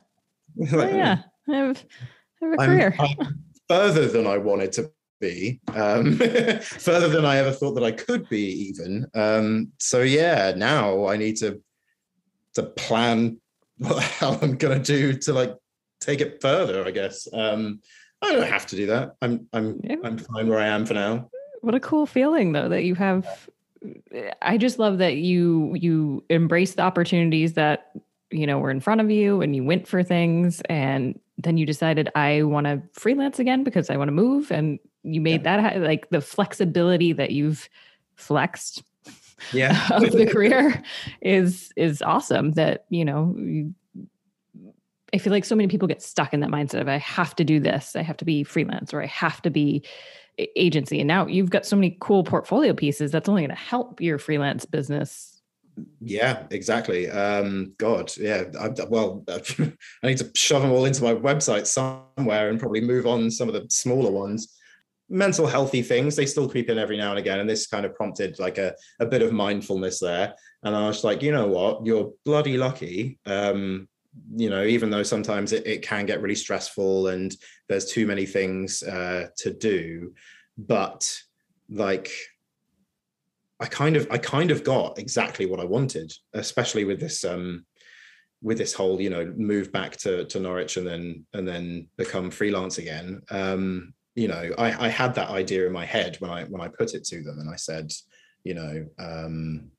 oh, 0.72 0.88
yeah, 0.88 1.22
I 1.48 1.56
have, 1.56 1.84
I 2.42 2.44
have 2.44 2.54
a 2.54 2.62
I'm, 2.62 2.68
career. 2.68 2.96
I'm 2.98 3.44
further 3.68 4.08
than 4.08 4.26
I 4.26 4.38
wanted 4.38 4.72
to 4.72 4.90
be, 5.20 5.60
um, 5.74 6.16
further 6.60 7.08
than 7.08 7.24
I 7.24 7.38
ever 7.38 7.52
thought 7.52 7.74
that 7.74 7.84
I 7.84 7.92
could 7.92 8.28
be, 8.28 8.68
even. 8.68 9.06
Um, 9.14 9.72
so 9.78 10.02
yeah, 10.02 10.52
now 10.56 11.06
I 11.06 11.16
need 11.16 11.36
to 11.38 11.60
to 12.54 12.62
plan 12.64 13.40
what 13.78 13.94
the 13.94 14.00
hell 14.00 14.38
I'm 14.42 14.56
gonna 14.56 14.78
do 14.78 15.14
to 15.14 15.32
like 15.32 15.54
take 16.00 16.20
it 16.20 16.40
further, 16.40 16.84
I 16.86 16.90
guess. 16.90 17.28
Um, 17.32 17.80
I 18.22 18.32
don't 18.32 18.48
have 18.48 18.66
to 18.66 18.76
do 18.76 18.86
that. 18.86 19.16
I'm 19.22 19.46
I'm 19.52 19.80
yeah. 19.82 19.96
I'm 20.04 20.18
fine 20.18 20.48
where 20.48 20.58
I 20.58 20.66
am 20.66 20.86
for 20.86 20.94
now. 20.94 21.30
What 21.60 21.74
a 21.74 21.80
cool 21.80 22.06
feeling 22.06 22.52
though 22.52 22.68
that 22.68 22.84
you 22.84 22.94
have 22.94 23.48
I 24.42 24.58
just 24.58 24.78
love 24.78 24.98
that 24.98 25.16
you 25.16 25.74
you 25.76 26.24
embrace 26.28 26.74
the 26.74 26.82
opportunities 26.82 27.54
that 27.54 27.92
you 28.30 28.46
know 28.46 28.58
were 28.58 28.70
in 28.70 28.80
front 28.80 29.00
of 29.00 29.10
you 29.10 29.40
and 29.40 29.54
you 29.54 29.64
went 29.64 29.86
for 29.86 30.02
things 30.02 30.60
and 30.68 31.18
then 31.38 31.56
you 31.56 31.64
decided 31.64 32.10
I 32.14 32.42
want 32.42 32.66
to 32.66 32.82
freelance 32.92 33.38
again 33.38 33.62
because 33.62 33.90
I 33.90 33.96
want 33.96 34.08
to 34.08 34.12
move 34.12 34.50
and 34.50 34.78
you 35.04 35.20
made 35.20 35.44
yeah. 35.44 35.58
that 35.60 35.80
like 35.80 36.10
the 36.10 36.20
flexibility 36.20 37.12
that 37.12 37.30
you've 37.30 37.68
flexed 38.16 38.82
yeah 39.52 39.86
of 39.92 40.10
the 40.10 40.26
career 40.32 40.82
is 41.22 41.72
is 41.76 42.02
awesome 42.02 42.52
that 42.52 42.84
you 42.90 43.04
know 43.04 43.34
you 43.38 43.74
I 45.14 45.18
feel 45.18 45.32
like 45.32 45.44
so 45.44 45.56
many 45.56 45.68
people 45.68 45.88
get 45.88 46.02
stuck 46.02 46.34
in 46.34 46.40
that 46.40 46.50
mindset 46.50 46.80
of 46.80 46.88
I 46.88 46.98
have 46.98 47.34
to 47.36 47.44
do 47.44 47.60
this, 47.60 47.96
I 47.96 48.02
have 48.02 48.16
to 48.18 48.24
be 48.24 48.44
freelance, 48.44 48.92
or 48.92 49.02
I 49.02 49.06
have 49.06 49.40
to 49.42 49.50
be 49.50 49.84
agency. 50.56 51.00
And 51.00 51.08
now 51.08 51.26
you've 51.26 51.50
got 51.50 51.66
so 51.66 51.76
many 51.76 51.96
cool 52.00 52.24
portfolio 52.24 52.72
pieces 52.72 53.10
that's 53.10 53.28
only 53.28 53.42
going 53.42 53.50
to 53.50 53.56
help 53.56 54.00
your 54.00 54.18
freelance 54.18 54.64
business. 54.64 55.40
Yeah, 56.00 56.44
exactly. 56.50 57.08
Um, 57.08 57.74
God, 57.78 58.12
yeah. 58.16 58.44
I, 58.58 58.70
well, 58.88 59.24
I 59.28 60.06
need 60.06 60.18
to 60.18 60.30
shove 60.34 60.62
them 60.62 60.72
all 60.72 60.84
into 60.84 61.04
my 61.04 61.14
website 61.14 61.66
somewhere 61.66 62.50
and 62.50 62.58
probably 62.58 62.80
move 62.80 63.06
on 63.06 63.30
some 63.30 63.48
of 63.48 63.54
the 63.54 63.66
smaller 63.70 64.10
ones. 64.10 64.54
Mental 65.08 65.46
healthy 65.46 65.82
things, 65.82 66.16
they 66.16 66.26
still 66.26 66.48
creep 66.48 66.68
in 66.68 66.78
every 66.78 66.96
now 66.96 67.10
and 67.10 67.18
again. 67.18 67.40
And 67.40 67.48
this 67.48 67.66
kind 67.66 67.86
of 67.86 67.94
prompted 67.94 68.38
like 68.38 68.58
a, 68.58 68.74
a 69.00 69.06
bit 69.06 69.22
of 69.22 69.32
mindfulness 69.32 70.00
there. 70.00 70.34
And 70.62 70.74
I 70.74 70.86
was 70.88 71.04
like, 71.04 71.22
you 71.22 71.32
know 71.32 71.46
what? 71.46 71.86
You're 71.86 72.12
bloody 72.24 72.58
lucky. 72.58 73.18
Um, 73.24 73.88
you 74.34 74.50
know 74.50 74.64
even 74.64 74.90
though 74.90 75.02
sometimes 75.02 75.52
it, 75.52 75.66
it 75.66 75.82
can 75.82 76.06
get 76.06 76.20
really 76.22 76.34
stressful 76.34 77.08
and 77.08 77.36
there's 77.68 77.90
too 77.90 78.06
many 78.06 78.26
things 78.26 78.82
uh, 78.82 79.28
to 79.36 79.52
do 79.52 80.12
but 80.56 81.10
like 81.70 82.10
i 83.60 83.66
kind 83.66 83.96
of 83.96 84.06
i 84.10 84.18
kind 84.18 84.50
of 84.50 84.64
got 84.64 84.98
exactly 84.98 85.46
what 85.46 85.60
i 85.60 85.64
wanted 85.64 86.12
especially 86.34 86.84
with 86.84 87.00
this 87.00 87.24
um 87.24 87.64
with 88.42 88.58
this 88.58 88.72
whole 88.72 89.00
you 89.00 89.10
know 89.10 89.32
move 89.36 89.72
back 89.72 89.96
to 89.96 90.24
to 90.26 90.40
norwich 90.40 90.76
and 90.76 90.86
then 90.86 91.26
and 91.34 91.46
then 91.46 91.88
become 91.96 92.30
freelance 92.30 92.78
again. 92.78 93.20
Um 93.30 93.94
you 94.18 94.26
know 94.26 94.50
i 94.58 94.86
i 94.86 94.88
had 94.88 95.14
that 95.14 95.30
idea 95.30 95.64
in 95.64 95.72
my 95.72 95.84
head 95.84 96.16
when 96.18 96.30
i 96.30 96.42
when 96.44 96.60
i 96.60 96.66
put 96.66 96.94
it 96.94 97.04
to 97.04 97.22
them 97.22 97.38
and 97.38 97.48
i 97.48 97.54
said 97.54 97.92
you 98.42 98.52
know 98.52 98.84
um 98.98 99.70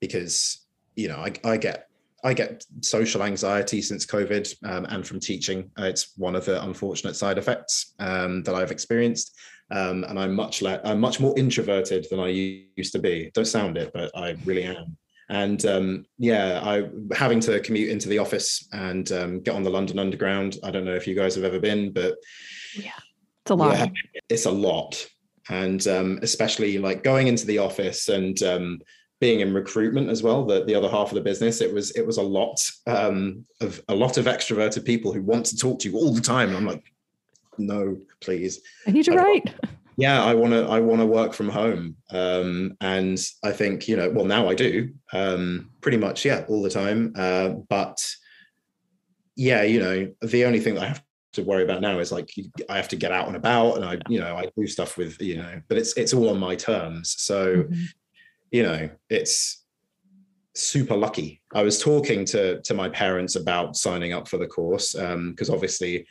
because 0.00 0.66
you 0.96 1.08
know 1.08 1.16
i 1.16 1.32
i 1.44 1.56
get 1.56 1.88
I 2.24 2.34
get 2.34 2.64
social 2.80 3.22
anxiety 3.22 3.82
since 3.82 4.06
COVID 4.06 4.54
um, 4.64 4.86
and 4.86 5.06
from 5.06 5.20
teaching. 5.20 5.70
Uh, 5.78 5.84
it's 5.84 6.16
one 6.16 6.34
of 6.34 6.44
the 6.44 6.62
unfortunate 6.62 7.14
side 7.14 7.38
effects 7.38 7.94
um, 7.98 8.42
that 8.44 8.54
I've 8.54 8.70
experienced. 8.70 9.36
Um, 9.70 10.04
and 10.04 10.18
I'm 10.18 10.34
much 10.34 10.62
le- 10.62 10.80
I'm 10.84 11.00
much 11.00 11.18
more 11.20 11.36
introverted 11.36 12.06
than 12.10 12.20
I 12.20 12.28
used 12.28 12.92
to 12.92 12.98
be. 12.98 13.30
Don't 13.34 13.46
sound 13.46 13.76
it, 13.76 13.90
but 13.92 14.10
I 14.16 14.36
really 14.44 14.62
am. 14.62 14.96
And 15.28 15.64
um, 15.66 16.06
yeah, 16.18 16.60
I 16.62 16.88
having 17.14 17.40
to 17.40 17.58
commute 17.60 17.90
into 17.90 18.08
the 18.08 18.18
office 18.18 18.68
and 18.72 19.10
um, 19.10 19.40
get 19.40 19.56
on 19.56 19.64
the 19.64 19.70
London 19.70 19.98
Underground. 19.98 20.58
I 20.62 20.70
don't 20.70 20.84
know 20.84 20.94
if 20.94 21.06
you 21.06 21.16
guys 21.16 21.34
have 21.34 21.44
ever 21.44 21.58
been, 21.58 21.92
but 21.92 22.16
yeah, 22.76 22.92
it's 23.42 23.50
a 23.50 23.54
lot. 23.56 23.76
Yeah, 23.76 23.86
it's 24.28 24.46
a 24.46 24.50
lot, 24.52 25.04
and 25.48 25.84
um, 25.88 26.20
especially 26.22 26.78
like 26.78 27.02
going 27.02 27.26
into 27.26 27.46
the 27.46 27.58
office 27.58 28.08
and 28.08 28.40
being 29.20 29.40
in 29.40 29.54
recruitment 29.54 30.10
as 30.10 30.22
well, 30.22 30.44
the, 30.44 30.64
the 30.64 30.74
other 30.74 30.88
half 30.88 31.08
of 31.08 31.14
the 31.14 31.20
business, 31.20 31.60
it 31.60 31.72
was 31.72 31.90
it 31.92 32.06
was 32.06 32.18
a 32.18 32.22
lot 32.22 32.60
um, 32.86 33.44
of 33.60 33.80
a 33.88 33.94
lot 33.94 34.18
of 34.18 34.26
extroverted 34.26 34.84
people 34.84 35.12
who 35.12 35.22
want 35.22 35.46
to 35.46 35.56
talk 35.56 35.78
to 35.80 35.90
you 35.90 35.96
all 35.96 36.12
the 36.12 36.20
time. 36.20 36.48
And 36.48 36.58
I'm 36.58 36.66
like, 36.66 36.84
no, 37.58 37.98
please. 38.20 38.60
I 38.86 38.90
need 38.90 39.04
to 39.04 39.12
I, 39.12 39.16
write. 39.16 39.54
Yeah, 39.96 40.22
I 40.22 40.34
want 40.34 40.52
to 40.52 40.66
I 40.66 40.80
want 40.80 41.00
to 41.00 41.06
work 41.06 41.32
from 41.32 41.48
home, 41.48 41.96
um, 42.10 42.76
and 42.82 43.18
I 43.42 43.52
think 43.52 43.88
you 43.88 43.96
know. 43.96 44.10
Well, 44.10 44.26
now 44.26 44.48
I 44.48 44.54
do 44.54 44.90
um, 45.14 45.70
pretty 45.80 45.96
much, 45.96 46.24
yeah, 46.24 46.44
all 46.48 46.62
the 46.62 46.68
time. 46.68 47.14
Uh, 47.16 47.50
but 47.70 48.06
yeah, 49.36 49.62
you 49.62 49.80
know, 49.80 50.12
the 50.20 50.44
only 50.44 50.60
thing 50.60 50.74
that 50.74 50.82
I 50.82 50.88
have 50.88 51.02
to 51.32 51.42
worry 51.42 51.64
about 51.64 51.80
now 51.80 51.98
is 51.98 52.12
like 52.12 52.30
I 52.68 52.76
have 52.76 52.88
to 52.88 52.96
get 52.96 53.10
out 53.10 53.26
and 53.26 53.36
about, 53.36 53.76
and 53.76 53.84
I, 53.86 53.98
you 54.10 54.20
know, 54.20 54.36
I 54.36 54.50
do 54.54 54.66
stuff 54.66 54.98
with 54.98 55.20
you 55.22 55.38
know, 55.38 55.62
but 55.68 55.78
it's 55.78 55.96
it's 55.96 56.12
all 56.12 56.28
on 56.28 56.38
my 56.38 56.54
terms. 56.54 57.14
So. 57.18 57.62
Mm-hmm 57.62 57.84
you 58.50 58.62
know, 58.62 58.90
it's 59.10 59.64
super 60.54 60.96
lucky. 60.96 61.42
I 61.54 61.62
was 61.62 61.80
talking 61.80 62.24
to 62.26 62.60
to 62.62 62.74
my 62.74 62.88
parents 62.88 63.36
about 63.36 63.76
signing 63.76 64.12
up 64.12 64.28
for 64.28 64.38
the 64.38 64.46
course 64.46 64.92
because 64.92 65.48
um, 65.48 65.54
obviously 65.54 66.06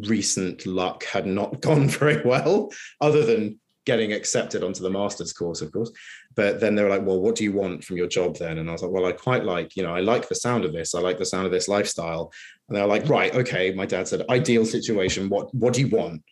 recent 0.00 0.66
luck 0.66 1.04
had 1.04 1.26
not 1.26 1.60
gone 1.60 1.88
very 1.88 2.22
well, 2.24 2.70
other 3.00 3.24
than 3.24 3.58
getting 3.86 4.14
accepted 4.14 4.64
onto 4.64 4.82
the 4.82 4.90
master's 4.90 5.34
course, 5.34 5.60
of 5.60 5.70
course. 5.70 5.92
But 6.34 6.58
then 6.58 6.74
they 6.74 6.82
were 6.82 6.88
like, 6.88 7.04
"Well, 7.04 7.20
what 7.20 7.34
do 7.34 7.44
you 7.44 7.52
want 7.52 7.84
from 7.84 7.96
your 7.96 8.08
job 8.08 8.36
then?" 8.36 8.58
And 8.58 8.68
I 8.68 8.72
was 8.72 8.82
like, 8.82 8.90
"Well, 8.90 9.06
I 9.06 9.12
quite 9.12 9.44
like, 9.44 9.76
you 9.76 9.82
know, 9.82 9.94
I 9.94 10.00
like 10.00 10.28
the 10.28 10.34
sound 10.34 10.64
of 10.64 10.72
this. 10.72 10.94
I 10.94 11.00
like 11.00 11.18
the 11.18 11.26
sound 11.26 11.46
of 11.46 11.52
this 11.52 11.68
lifestyle." 11.68 12.32
And 12.68 12.76
they're 12.76 12.86
like, 12.86 13.08
"Right, 13.08 13.34
okay." 13.34 13.72
My 13.72 13.86
dad 13.86 14.08
said, 14.08 14.24
"Ideal 14.30 14.64
situation. 14.64 15.28
What 15.28 15.54
what 15.54 15.74
do 15.74 15.80
you 15.80 15.88
want?" 15.88 16.22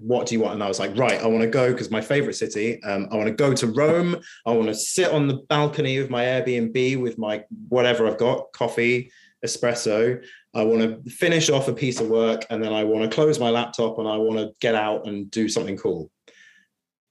What 0.00 0.26
do 0.26 0.34
you 0.34 0.40
want? 0.40 0.54
And 0.54 0.62
I 0.62 0.68
was 0.68 0.80
like, 0.80 0.96
right, 0.96 1.20
I 1.20 1.26
want 1.26 1.42
to 1.42 1.48
go 1.48 1.70
because 1.72 1.90
my 1.90 2.00
favorite 2.00 2.34
city. 2.34 2.82
Um, 2.82 3.08
I 3.12 3.16
want 3.16 3.28
to 3.28 3.34
go 3.34 3.54
to 3.54 3.66
Rome. 3.68 4.16
I 4.44 4.52
want 4.52 4.68
to 4.68 4.74
sit 4.74 5.12
on 5.12 5.28
the 5.28 5.38
balcony 5.48 5.98
of 5.98 6.10
my 6.10 6.24
Airbnb 6.24 7.00
with 7.00 7.18
my 7.18 7.44
whatever 7.68 8.06
I've 8.06 8.18
got, 8.18 8.52
coffee, 8.52 9.12
espresso. 9.44 10.24
I 10.54 10.64
want 10.64 10.82
to 10.82 11.10
finish 11.10 11.50
off 11.50 11.68
a 11.68 11.72
piece 11.72 12.00
of 12.00 12.08
work 12.08 12.46
and 12.50 12.62
then 12.62 12.72
I 12.72 12.82
want 12.84 13.08
to 13.08 13.14
close 13.14 13.38
my 13.38 13.50
laptop 13.50 13.98
and 13.98 14.08
I 14.08 14.16
want 14.16 14.38
to 14.38 14.52
get 14.60 14.74
out 14.74 15.06
and 15.06 15.30
do 15.30 15.48
something 15.48 15.76
cool. 15.76 16.10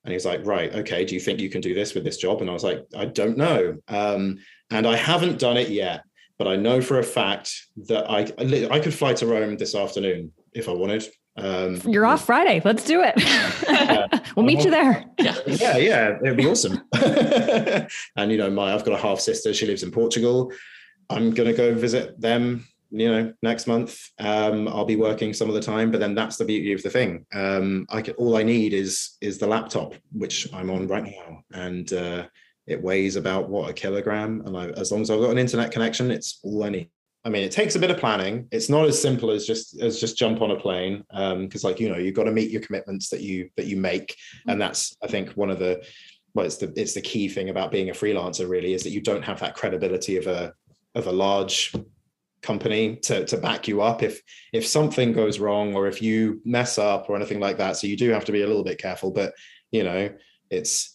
And 0.03 0.11
he's 0.11 0.25
like, 0.25 0.45
right, 0.45 0.73
okay, 0.75 1.05
do 1.05 1.15
you 1.15 1.21
think 1.21 1.39
you 1.39 1.49
can 1.49 1.61
do 1.61 1.73
this 1.73 1.93
with 1.93 2.03
this 2.03 2.17
job? 2.17 2.41
And 2.41 2.49
I 2.49 2.53
was 2.53 2.63
like, 2.63 2.85
I 2.95 3.05
don't 3.05 3.37
know. 3.37 3.77
Um, 3.87 4.37
and 4.69 4.85
I 4.85 4.95
haven't 4.97 5.39
done 5.39 5.57
it 5.57 5.69
yet, 5.69 6.03
but 6.37 6.47
I 6.47 6.57
know 6.57 6.81
for 6.81 6.99
a 6.99 7.03
fact 7.03 7.53
that 7.87 8.09
I 8.09 8.31
I 8.69 8.79
could 8.79 8.93
fly 8.93 9.13
to 9.13 9.27
Rome 9.27 9.57
this 9.57 9.75
afternoon 9.75 10.31
if 10.53 10.67
I 10.67 10.73
wanted 10.73 11.07
Um, 11.37 11.81
You're 11.85 12.05
off 12.05 12.25
Friday. 12.25 12.61
Let's 12.63 12.85
do 12.85 13.03
it. 13.03 14.21
we'll 14.35 14.45
meet 14.45 14.63
you 14.63 14.71
there. 14.71 15.05
Yeah, 15.19 15.37
yeah, 15.45 15.77
yeah 15.77 16.17
it'd 16.23 16.37
be 16.37 16.47
awesome. 16.47 16.81
and 18.15 18.31
you 18.31 18.37
know, 18.37 18.49
my 18.49 18.73
I've 18.73 18.85
got 18.85 18.97
a 18.97 19.01
half 19.01 19.19
sister. 19.19 19.53
She 19.53 19.65
lives 19.65 19.83
in 19.83 19.91
Portugal. 19.91 20.51
I'm 21.09 21.31
gonna 21.31 21.53
go 21.53 21.73
visit 21.73 22.19
them. 22.19 22.67
You 22.91 23.11
know, 23.11 23.33
next 23.41 23.67
month. 23.67 23.99
Um, 24.19 24.69
I'll 24.69 24.85
be 24.85 24.95
working 24.95 25.33
some 25.33 25.49
of 25.49 25.55
the 25.55 25.61
time, 25.61 25.91
but 25.91 25.99
then 25.99 26.15
that's 26.15 26.37
the 26.37 26.45
beauty 26.45 26.71
of 26.71 26.81
the 26.81 26.89
thing. 26.89 27.25
Um, 27.33 27.85
I 27.89 28.01
can, 28.01 28.13
all 28.13 28.37
I 28.37 28.43
need 28.43 28.73
is 28.73 29.17
is 29.19 29.37
the 29.37 29.47
laptop, 29.47 29.95
which 30.13 30.47
I'm 30.53 30.69
on 30.69 30.87
right 30.87 31.03
now, 31.03 31.43
and 31.51 31.91
uh, 31.91 32.27
it 32.67 32.81
weighs 32.81 33.17
about 33.17 33.49
what 33.49 33.69
a 33.69 33.73
kilogram. 33.73 34.43
And 34.45 34.55
I, 34.55 34.67
as 34.69 34.91
long 34.91 35.01
as 35.01 35.09
I've 35.09 35.19
got 35.19 35.31
an 35.31 35.37
internet 35.37 35.71
connection, 35.71 36.11
it's 36.11 36.39
all 36.43 36.63
I 36.63 36.69
need. 36.69 36.89
I 37.25 37.29
mean, 37.29 37.43
it 37.43 37.51
takes 37.51 37.75
a 37.75 37.79
bit 37.79 37.89
of 37.89 37.97
planning. 37.97 38.47
It's 38.51 38.69
not 38.69 38.85
as 38.85 39.01
simple 39.01 39.31
as 39.31 39.47
just 39.47 39.81
as 39.81 39.99
just 39.99 40.15
jump 40.15 40.41
on 40.41 40.51
a 40.51 40.59
plane, 40.59 41.03
because 41.09 41.63
um, 41.65 41.69
like 41.69 41.79
you 41.79 41.89
know, 41.89 41.97
you've 41.97 42.13
got 42.13 42.25
to 42.25 42.31
meet 42.31 42.51
your 42.51 42.61
commitments 42.61 43.09
that 43.09 43.21
you 43.21 43.49
that 43.57 43.65
you 43.65 43.77
make, 43.77 44.15
and 44.47 44.61
that's 44.61 44.95
I 45.03 45.07
think 45.07 45.31
one 45.31 45.49
of 45.49 45.57
the 45.57 45.83
well, 46.35 46.45
it's 46.45 46.57
the 46.57 46.71
it's 46.75 46.93
the 46.93 47.01
key 47.01 47.27
thing 47.27 47.49
about 47.49 47.71
being 47.71 47.89
a 47.89 47.93
freelancer 47.93 48.47
really 48.47 48.73
is 48.73 48.83
that 48.83 48.91
you 48.91 49.01
don't 49.01 49.23
have 49.23 49.39
that 49.39 49.55
credibility 49.55 50.17
of 50.17 50.27
a 50.27 50.53
of 50.93 51.07
a 51.07 51.11
large 51.11 51.73
company 52.43 52.97
to 52.97 53.25
to 53.25 53.37
back 53.37 53.67
you 53.67 53.81
up 53.81 54.03
if 54.03 54.21
if 54.53 54.67
something 54.67 55.11
goes 55.11 55.39
wrong 55.39 55.73
or 55.73 55.87
if 55.87 56.03
you 56.03 56.41
mess 56.45 56.77
up 56.77 57.09
or 57.09 57.15
anything 57.15 57.39
like 57.39 57.57
that. 57.57 57.75
So 57.75 57.87
you 57.87 57.97
do 57.97 58.11
have 58.11 58.25
to 58.25 58.31
be 58.31 58.43
a 58.43 58.47
little 58.47 58.63
bit 58.63 58.77
careful, 58.77 59.09
but 59.09 59.33
you 59.71 59.83
know, 59.83 60.11
it's 60.51 60.94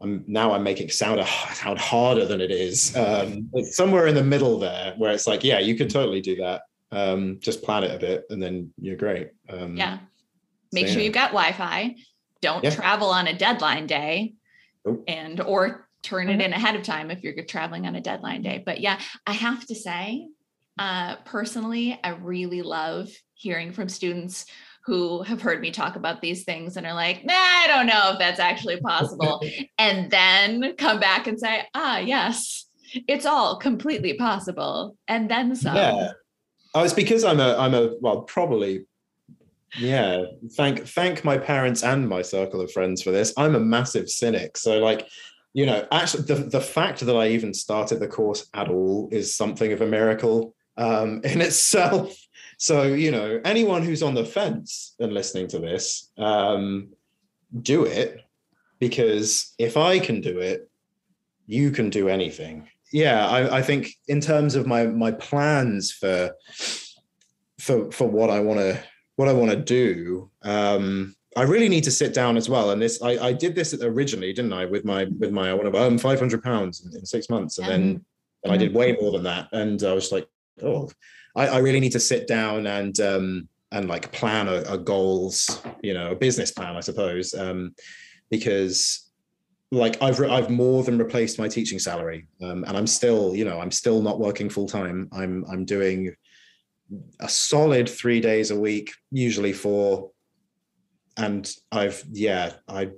I'm 0.00 0.24
now 0.26 0.52
I'm 0.52 0.62
making 0.62 0.90
sound 0.90 1.26
sound 1.26 1.78
harder 1.78 2.24
than 2.24 2.40
it 2.40 2.50
is. 2.50 2.96
Um, 2.96 3.48
it's 3.54 3.76
somewhere 3.76 4.06
in 4.06 4.14
the 4.14 4.22
middle 4.22 4.58
there 4.58 4.94
where 4.96 5.12
it's 5.12 5.26
like, 5.26 5.42
yeah, 5.42 5.58
you 5.58 5.74
could 5.76 5.90
totally 5.90 6.20
do 6.20 6.36
that. 6.36 6.62
Um, 6.90 7.38
just 7.40 7.62
plan 7.62 7.84
it 7.84 7.94
a 7.94 7.98
bit, 7.98 8.24
and 8.30 8.42
then 8.42 8.72
you're 8.80 8.96
great. 8.96 9.30
Um, 9.48 9.76
yeah. 9.76 9.98
Make 10.72 10.86
so, 10.86 10.92
sure 10.92 11.00
yeah. 11.00 11.06
you've 11.06 11.14
got 11.14 11.30
Wi-Fi. 11.30 11.96
Don't 12.40 12.62
yeah. 12.62 12.70
travel 12.70 13.08
on 13.08 13.26
a 13.26 13.36
deadline 13.36 13.86
day, 13.86 14.34
and 15.06 15.40
or 15.40 15.88
turn 16.02 16.28
it 16.28 16.40
in 16.40 16.52
ahead 16.52 16.76
of 16.76 16.82
time 16.82 17.10
if 17.10 17.22
you're 17.22 17.44
traveling 17.44 17.86
on 17.86 17.96
a 17.96 18.00
deadline 18.00 18.42
day. 18.42 18.62
But 18.64 18.80
yeah, 18.80 19.00
I 19.26 19.32
have 19.32 19.66
to 19.66 19.74
say, 19.74 20.28
uh, 20.78 21.16
personally, 21.24 21.98
I 22.02 22.10
really 22.10 22.62
love 22.62 23.10
hearing 23.34 23.72
from 23.72 23.88
students 23.88 24.46
who 24.88 25.22
have 25.22 25.42
heard 25.42 25.60
me 25.60 25.70
talk 25.70 25.96
about 25.96 26.22
these 26.22 26.44
things 26.44 26.78
and 26.78 26.86
are 26.86 26.94
like, 26.94 27.22
nah, 27.22 27.34
I 27.34 27.66
don't 27.66 27.86
know 27.86 28.12
if 28.12 28.18
that's 28.18 28.40
actually 28.40 28.80
possible. 28.80 29.44
and 29.78 30.10
then 30.10 30.74
come 30.76 30.98
back 30.98 31.26
and 31.26 31.38
say, 31.38 31.66
ah, 31.74 31.98
yes, 31.98 32.64
it's 33.06 33.26
all 33.26 33.58
completely 33.58 34.14
possible. 34.14 34.96
And 35.06 35.30
then 35.30 35.54
some. 35.54 35.76
Yeah. 35.76 36.12
Oh, 36.74 36.84
it's 36.84 36.94
because 36.94 37.22
I'm 37.22 37.38
a, 37.38 37.54
I'm 37.58 37.74
a, 37.74 37.90
well, 38.00 38.22
probably, 38.22 38.86
yeah. 39.78 40.22
Thank, 40.52 40.86
thank 40.86 41.22
my 41.22 41.36
parents 41.36 41.82
and 41.82 42.08
my 42.08 42.22
circle 42.22 42.62
of 42.62 42.72
friends 42.72 43.02
for 43.02 43.10
this. 43.10 43.34
I'm 43.36 43.56
a 43.56 43.60
massive 43.60 44.08
cynic. 44.08 44.56
So, 44.56 44.78
like, 44.78 45.06
you 45.52 45.66
know, 45.66 45.86
actually, 45.92 46.22
the, 46.22 46.36
the 46.36 46.62
fact 46.62 47.00
that 47.00 47.14
I 47.14 47.28
even 47.28 47.52
started 47.52 48.00
the 48.00 48.08
course 48.08 48.48
at 48.54 48.70
all 48.70 49.10
is 49.12 49.36
something 49.36 49.70
of 49.70 49.82
a 49.82 49.86
miracle 49.86 50.54
um, 50.78 51.20
in 51.24 51.42
itself. 51.42 52.16
So, 52.58 52.82
you 52.82 53.10
know, 53.10 53.40
anyone 53.44 53.82
who's 53.82 54.02
on 54.02 54.14
the 54.14 54.24
fence 54.24 54.94
and 54.98 55.12
listening 55.12 55.46
to 55.48 55.58
this, 55.58 56.10
um, 56.18 56.88
do 57.62 57.84
it 57.84 58.20
because 58.78 59.54
if 59.58 59.76
I 59.76 59.98
can 59.98 60.20
do 60.20 60.38
it, 60.38 60.68
you 61.46 61.70
can 61.70 61.88
do 61.88 62.08
anything. 62.08 62.68
Yeah, 62.92 63.26
I, 63.26 63.58
I 63.58 63.62
think 63.62 63.90
in 64.08 64.20
terms 64.20 64.54
of 64.54 64.66
my 64.66 64.86
my 64.86 65.12
plans 65.12 65.92
for 65.92 66.34
for 67.60 67.90
for 67.92 68.08
what 68.08 68.30
I 68.30 68.40
want 68.40 68.60
to 68.60 68.82
what 69.16 69.28
I 69.28 69.32
want 69.32 69.50
to 69.50 69.56
do, 69.56 70.30
um, 70.42 71.14
I 71.36 71.42
really 71.42 71.68
need 71.68 71.84
to 71.84 71.90
sit 71.90 72.14
down 72.14 72.36
as 72.36 72.48
well. 72.48 72.70
And 72.70 72.80
this, 72.80 73.02
I, 73.02 73.18
I 73.18 73.32
did 73.32 73.54
this 73.54 73.74
originally, 73.74 74.32
didn't 74.32 74.52
I? 74.52 74.64
With 74.64 74.84
my 74.84 75.06
with 75.18 75.32
my 75.32 75.50
I 75.50 75.54
want 75.54 75.72
to 75.72 75.78
earn 75.78 75.98
five 75.98 76.18
hundred 76.18 76.42
pounds 76.42 76.84
in, 76.84 76.96
in, 76.98 77.06
six 77.06 77.28
months, 77.28 77.58
and 77.58 77.68
then 77.68 78.04
and 78.44 78.52
I 78.52 78.56
did 78.56 78.74
way 78.74 78.96
more 79.00 79.12
than 79.12 79.24
that. 79.24 79.48
And 79.52 79.82
I 79.82 79.92
was 79.92 80.12
like, 80.12 80.26
oh, 80.62 80.90
I, 81.36 81.48
I 81.48 81.58
really 81.58 81.80
need 81.80 81.92
to 81.92 82.00
sit 82.00 82.26
down 82.26 82.66
and 82.66 82.98
um, 83.00 83.48
and 83.72 83.88
like 83.88 84.10
plan 84.12 84.48
a, 84.48 84.62
a, 84.68 84.78
goals, 84.78 85.62
you 85.82 85.94
know, 85.94 86.12
a 86.12 86.16
business 86.16 86.50
plan, 86.50 86.76
I 86.76 86.80
suppose, 86.80 87.34
um, 87.34 87.74
because 88.30 89.10
like 89.70 90.00
I've 90.02 90.18
re- 90.18 90.30
I've 90.30 90.50
more 90.50 90.82
than 90.82 90.98
replaced 90.98 91.38
my 91.38 91.48
teaching 91.48 91.78
salary, 91.78 92.26
um, 92.42 92.64
and 92.64 92.76
I'm 92.76 92.86
still, 92.86 93.36
you 93.36 93.44
know, 93.44 93.60
I'm 93.60 93.70
still 93.70 94.00
not 94.00 94.18
working 94.18 94.48
full 94.48 94.68
time. 94.68 95.08
I'm 95.12 95.44
I'm 95.50 95.64
doing 95.64 96.14
a 97.20 97.28
solid 97.28 97.88
three 97.88 98.20
days 98.20 98.50
a 98.50 98.58
week, 98.58 98.92
usually 99.10 99.52
four, 99.52 100.10
and 101.18 101.50
I've 101.70 102.02
yeah 102.10 102.54
I 102.66 102.90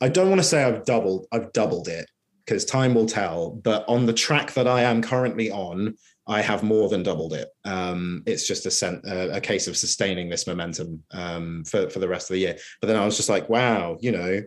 I 0.00 0.08
don't 0.08 0.28
want 0.28 0.40
to 0.40 0.46
say 0.46 0.62
I've 0.62 0.84
doubled 0.84 1.26
I've 1.32 1.52
doubled 1.52 1.88
it 1.88 2.08
because 2.44 2.64
time 2.64 2.94
will 2.94 3.06
tell, 3.06 3.50
but 3.50 3.84
on 3.88 4.06
the 4.06 4.12
track 4.12 4.52
that 4.52 4.68
I 4.68 4.82
am 4.82 5.02
currently 5.02 5.50
on, 5.50 5.96
I 6.26 6.40
have 6.40 6.62
more 6.62 6.88
than 6.88 7.02
doubled 7.02 7.34
it. 7.34 7.50
Um, 7.64 8.22
it's 8.26 8.48
just 8.48 8.64
a, 8.66 8.70
cent, 8.70 9.04
uh, 9.06 9.28
a 9.32 9.40
case 9.40 9.68
of 9.68 9.76
sustaining 9.76 10.28
this 10.28 10.46
momentum 10.46 11.02
um, 11.10 11.64
for 11.64 11.90
for 11.90 11.98
the 11.98 12.08
rest 12.08 12.30
of 12.30 12.34
the 12.34 12.40
year. 12.40 12.56
But 12.80 12.86
then 12.86 12.96
I 12.96 13.04
was 13.04 13.16
just 13.16 13.28
like, 13.28 13.48
wow, 13.48 13.98
you 14.00 14.10
know, 14.10 14.42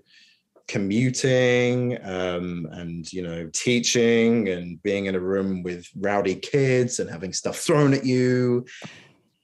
commuting 0.68 1.98
um, 2.04 2.68
and 2.72 3.12
you 3.14 3.22
know 3.22 3.50
teaching 3.54 4.50
and 4.50 4.82
being 4.84 5.06
in 5.06 5.16
a 5.16 5.20
room 5.20 5.64
with 5.64 5.88
rowdy 5.96 6.36
kids 6.36 7.00
and 7.00 7.10
having 7.10 7.34
stuff 7.34 7.58
thrown 7.58 7.94
at 7.94 8.06
you. 8.06 8.66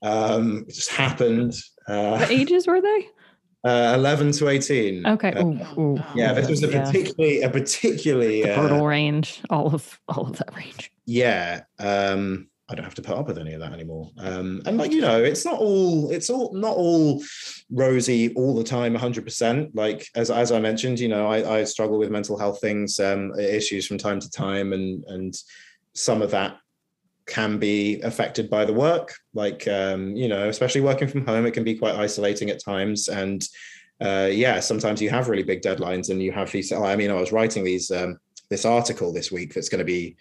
Um, 0.02 0.66
it 0.68 0.74
just 0.74 0.90
happened. 0.90 1.56
Uh, 1.88 2.18
what 2.18 2.32
ages 2.32 2.68
were 2.68 2.82
they? 2.82 3.08
Uh, 3.66 3.94
11 3.96 4.34
to 4.34 4.50
18 4.50 5.08
okay 5.08 5.32
uh, 5.32 5.46
ooh, 5.46 5.58
ooh. 5.80 6.04
yeah 6.16 6.34
this 6.34 6.50
was 6.50 6.62
a 6.64 6.68
particularly 6.68 7.40
yeah. 7.40 7.46
a 7.46 7.50
particularly 7.50 8.42
the 8.44 8.76
uh, 8.76 8.84
range 8.84 9.42
all 9.50 9.74
of 9.74 10.02
all 10.10 10.28
of 10.28 10.38
that 10.38 10.54
range 10.54 10.92
yeah 11.06 11.62
um 11.80 12.48
i 12.70 12.76
don't 12.76 12.86
have 12.86 12.96
to 12.96 13.02
put 13.02 13.18
up 13.18 13.28
with 13.28 13.38
any 13.38 13.54
of 13.54 13.60
that 13.60 13.74
anymore. 13.74 14.10
Um 14.18 14.62
and 14.66 14.78
like 14.78 14.92
you 14.92 15.02
know 15.02 15.22
it's 15.22 15.46
not 15.46 15.60
all 15.60 16.12
it's 16.12 16.30
all 16.30 16.54
not 16.54 16.76
all 16.78 17.22
rosy 17.72 18.34
all 18.36 18.56
the 18.56 18.64
time 18.64 18.96
100% 18.96 19.72
like 19.74 20.08
as 20.16 20.32
as 20.32 20.52
i 20.52 20.60
mentioned 20.60 21.00
you 21.00 21.10
know 21.10 21.28
i 21.28 21.60
i 21.60 21.64
struggle 21.64 22.00
with 22.00 22.10
mental 22.10 22.38
health 22.38 22.62
things 22.62 23.00
um 23.00 23.34
issues 23.38 23.86
from 23.86 23.98
time 23.98 24.20
to 24.20 24.30
time 24.32 24.74
and 24.74 25.04
and 25.08 25.36
some 25.94 26.22
of 26.22 26.32
that 26.32 26.58
can 27.26 27.58
be 27.58 28.02
affected 28.02 28.50
by 28.50 28.66
the 28.66 28.74
work. 28.74 29.14
Like 29.34 29.68
um, 29.68 30.16
you 30.16 30.28
know 30.28 30.50
especially 30.50 30.82
working 30.82 31.08
from 31.08 31.26
home 31.26 31.46
it 31.46 31.54
can 31.54 31.64
be 31.64 31.76
quite 31.76 31.96
isolating 31.96 32.50
at 32.50 32.64
times. 32.64 33.08
And 33.10 33.44
uh, 34.02 34.30
yeah 34.32 34.60
sometimes 34.60 35.02
you 35.02 35.10
have 35.10 35.30
really 35.30 35.44
big 35.44 35.62
deadlines 35.62 36.10
and 36.10 36.22
you 36.22 36.32
have 36.32 36.52
these 36.52 36.72
i 36.74 36.96
mean 36.96 37.12
i 37.12 37.14
was 37.14 37.32
writing 37.32 37.64
these 37.64 37.92
um, 37.92 38.18
this 38.50 38.66
article 38.66 39.14
this 39.14 39.32
week 39.32 39.54
that's 39.54 39.70
going 39.70 39.80
to 39.80 39.86
be 39.86 40.18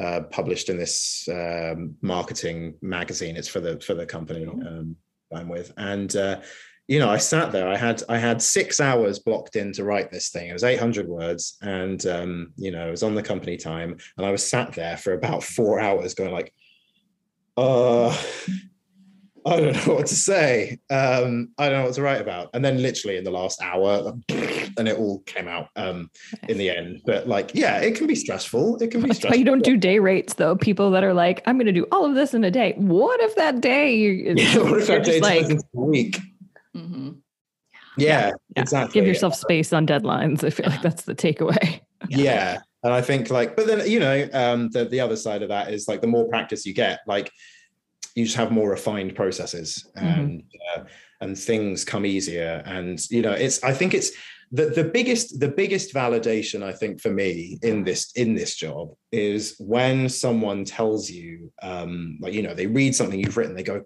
uh, 0.00 0.22
published 0.30 0.68
in 0.68 0.78
this 0.78 1.28
um, 1.30 1.94
marketing 2.00 2.74
magazine. 2.80 3.36
It's 3.36 3.48
for 3.48 3.60
the 3.60 3.80
for 3.80 3.94
the 3.94 4.06
company 4.06 4.46
um, 4.46 4.96
i'm 5.34 5.48
with. 5.48 5.72
And 5.76 6.14
uh, 6.16 6.40
you 6.88 6.98
know, 6.98 7.08
I 7.08 7.18
sat 7.18 7.52
there. 7.52 7.68
I 7.68 7.76
had 7.76 8.02
I 8.08 8.18
had 8.18 8.42
six 8.42 8.80
hours 8.80 9.20
blocked 9.20 9.56
in 9.56 9.72
to 9.74 9.84
write 9.84 10.10
this 10.10 10.30
thing. 10.30 10.48
It 10.48 10.52
was 10.52 10.64
800 10.64 11.06
words, 11.06 11.56
and 11.62 12.04
um, 12.06 12.52
you 12.56 12.72
know, 12.72 12.88
it 12.88 12.90
was 12.90 13.04
on 13.04 13.14
the 13.14 13.22
company 13.22 13.56
time, 13.56 13.96
and 14.16 14.26
I 14.26 14.32
was 14.32 14.48
sat 14.48 14.72
there 14.72 14.96
for 14.96 15.12
about 15.12 15.44
four 15.44 15.78
hours, 15.78 16.14
going 16.14 16.32
like, 16.32 16.52
uh, 17.56 18.16
I 19.46 19.60
don't 19.60 19.86
know 19.86 19.94
what 19.94 20.06
to 20.06 20.14
say. 20.14 20.78
Um, 20.90 21.50
I 21.58 21.68
don't 21.68 21.78
know 21.78 21.84
what 21.86 21.94
to 21.94 22.02
write 22.02 22.20
about. 22.20 22.50
And 22.52 22.64
then 22.64 22.82
literally 22.82 23.16
in 23.16 23.24
the 23.24 23.30
last 23.30 23.62
hour, 23.62 24.12
and 24.28 24.88
it 24.88 24.98
all 24.98 25.20
came 25.20 25.48
out 25.48 25.68
um, 25.76 26.10
in 26.48 26.58
the 26.58 26.70
end. 26.70 27.00
But 27.06 27.26
like, 27.26 27.52
yeah, 27.54 27.78
it 27.78 27.96
can 27.96 28.06
be 28.06 28.14
stressful. 28.14 28.76
It 28.76 28.90
can 28.90 29.00
be 29.00 29.08
That's 29.08 29.18
stressful. 29.18 29.36
Why 29.36 29.38
you 29.38 29.44
don't 29.44 29.64
do 29.64 29.76
day 29.76 29.98
rates 29.98 30.34
though. 30.34 30.56
People 30.56 30.90
that 30.90 31.04
are 31.04 31.14
like, 31.14 31.42
I'm 31.46 31.56
going 31.56 31.66
to 31.66 31.72
do 31.72 31.86
all 31.90 32.04
of 32.04 32.14
this 32.14 32.34
in 32.34 32.44
a 32.44 32.50
day. 32.50 32.74
What 32.76 33.20
if 33.20 33.36
that 33.36 33.60
day? 33.60 33.80
Yeah, 34.40 34.58
what 34.58 34.80
if 34.80 34.86
that 34.86 35.04
day 35.04 35.20
like, 35.20 35.50
a 35.50 35.58
week? 35.74 36.18
Mm-hmm. 36.76 37.10
Yeah, 37.96 38.30
yeah, 38.56 38.62
exactly. 38.62 39.00
Give 39.00 39.06
yourself 39.06 39.34
space 39.34 39.72
on 39.72 39.86
deadlines. 39.86 40.44
I 40.44 40.50
feel 40.50 40.68
like 40.68 40.82
that's 40.82 41.02
the 41.02 41.14
takeaway. 41.14 41.80
yeah. 42.08 42.60
And 42.82 42.92
I 42.92 43.02
think 43.02 43.30
like, 43.30 43.56
but 43.56 43.66
then, 43.66 43.88
you 43.90 44.00
know, 44.00 44.28
um, 44.32 44.70
the, 44.70 44.84
the 44.86 45.00
other 45.00 45.16
side 45.16 45.42
of 45.42 45.50
that 45.50 45.72
is 45.72 45.86
like 45.86 46.00
the 46.00 46.06
more 46.06 46.28
practice 46.28 46.64
you 46.64 46.72
get, 46.72 47.00
like 47.06 47.30
you 48.14 48.24
just 48.24 48.36
have 48.36 48.50
more 48.50 48.70
refined 48.70 49.14
processes 49.14 49.88
and, 49.96 50.40
mm-hmm. 50.40 50.80
uh, 50.80 50.84
and 51.20 51.38
things 51.38 51.84
come 51.84 52.04
easier. 52.04 52.62
And, 52.66 52.98
you 53.10 53.22
know, 53.22 53.32
it's, 53.32 53.62
I 53.62 53.72
think 53.72 53.94
it's, 53.94 54.12
the, 54.52 54.66
the 54.66 54.84
biggest 54.84 55.38
the 55.38 55.48
biggest 55.48 55.94
validation 55.94 56.62
I 56.62 56.72
think 56.72 57.00
for 57.00 57.10
me 57.10 57.58
in 57.62 57.84
this 57.84 58.10
in 58.16 58.34
this 58.34 58.56
job 58.56 58.94
is 59.12 59.54
when 59.60 60.08
someone 60.08 60.64
tells 60.64 61.08
you 61.08 61.52
um, 61.62 62.18
like 62.20 62.34
you 62.34 62.42
know 62.42 62.52
they 62.54 62.66
read 62.66 62.96
something 62.96 63.20
you've 63.20 63.36
written 63.36 63.54
they 63.54 63.62
go 63.62 63.84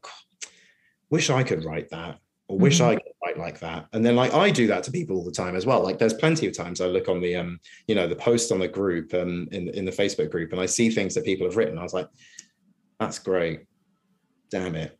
wish 1.11 1.29
I 1.29 1.43
could 1.43 1.65
write 1.65 1.91
that 1.91 2.19
or 2.49 2.59
wish 2.59 2.81
mm-hmm. 2.81 2.91
I 2.91 2.95
could 2.97 3.13
write 3.25 3.39
like 3.39 3.61
that. 3.61 3.87
And 3.93 4.05
then 4.05 4.17
like 4.17 4.35
I 4.35 4.51
do 4.51 4.67
that 4.69 4.83
to 4.85 4.91
people 4.91 5.17
all 5.17 5.25
the 5.25 5.33
time 5.33 5.57
as 5.57 5.65
well. 5.65 5.83
Like 5.83 5.99
there's 5.99 6.15
plenty 6.15 6.47
of 6.47 6.57
times 6.57 6.81
I 6.81 6.87
look 6.87 7.09
on 7.09 7.21
the 7.21 7.37
um, 7.37 7.59
you 7.87 7.95
know, 7.95 8.07
the 8.07 8.17
post 8.17 8.53
on 8.53 8.59
the 8.59 8.69
group 8.69 9.13
um 9.15 9.49
in, 9.53 9.69
in 9.71 9.85
the 9.85 9.93
Facebook 9.93 10.31
group 10.31 10.53
and 10.53 10.61
I 10.61 10.67
see 10.67 10.91
things 10.91 11.15
that 11.15 11.25
people 11.25 11.47
have 11.47 11.57
written. 11.57 11.79
I 11.79 11.83
was 11.83 11.95
like, 11.95 12.09
that's 12.99 13.19
great. 13.19 13.61
Damn 14.55 14.77
it. 14.77 14.97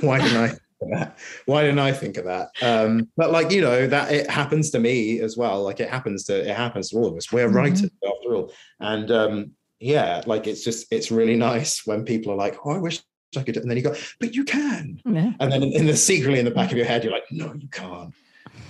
why 0.00 0.20
didn't 0.20 0.36
I 0.36 1.12
Why 1.46 1.62
didn't 1.62 1.78
I 1.78 1.92
think 1.92 2.16
of 2.16 2.24
that? 2.24 2.48
Um, 2.60 3.08
but 3.16 3.30
like 3.30 3.52
you 3.52 3.60
know 3.60 3.86
that 3.86 4.10
it 4.12 4.28
happens 4.28 4.70
to 4.72 4.80
me 4.80 5.20
as 5.20 5.36
well. 5.36 5.62
Like 5.62 5.78
it 5.78 5.88
happens 5.88 6.24
to 6.24 6.34
it 6.36 6.56
happens 6.56 6.90
to 6.90 6.96
all 6.96 7.06
of 7.06 7.16
us. 7.16 7.30
We're 7.30 7.48
Mhm. 7.48 7.54
writers 7.54 7.82
after 8.04 8.34
all, 8.34 8.52
and 8.80 9.10
um, 9.12 9.50
yeah, 9.78 10.22
like 10.26 10.48
it's 10.48 10.64
just 10.64 10.86
it's 10.90 11.12
really 11.12 11.36
nice 11.50 11.86
when 11.86 12.04
people 12.04 12.32
are 12.32 12.36
like, 12.36 12.56
"Oh, 12.64 12.72
I 12.72 12.78
wish 12.78 13.00
I 13.36 13.44
could," 13.44 13.56
and 13.56 13.70
then 13.70 13.76
you 13.76 13.84
go, 13.84 13.94
"But 14.18 14.34
you 14.34 14.42
can." 14.44 15.00
Yeah. 15.06 15.32
And 15.38 15.52
then 15.52 15.62
in, 15.62 15.72
in 15.72 15.86
the 15.86 15.96
secretly 15.96 16.40
in 16.40 16.44
the 16.44 16.50
back 16.50 16.72
of 16.72 16.76
your 16.76 16.86
head, 16.86 17.04
you're 17.04 17.12
like, 17.12 17.30
"No, 17.30 17.54
you 17.54 17.68
can't." 17.68 18.12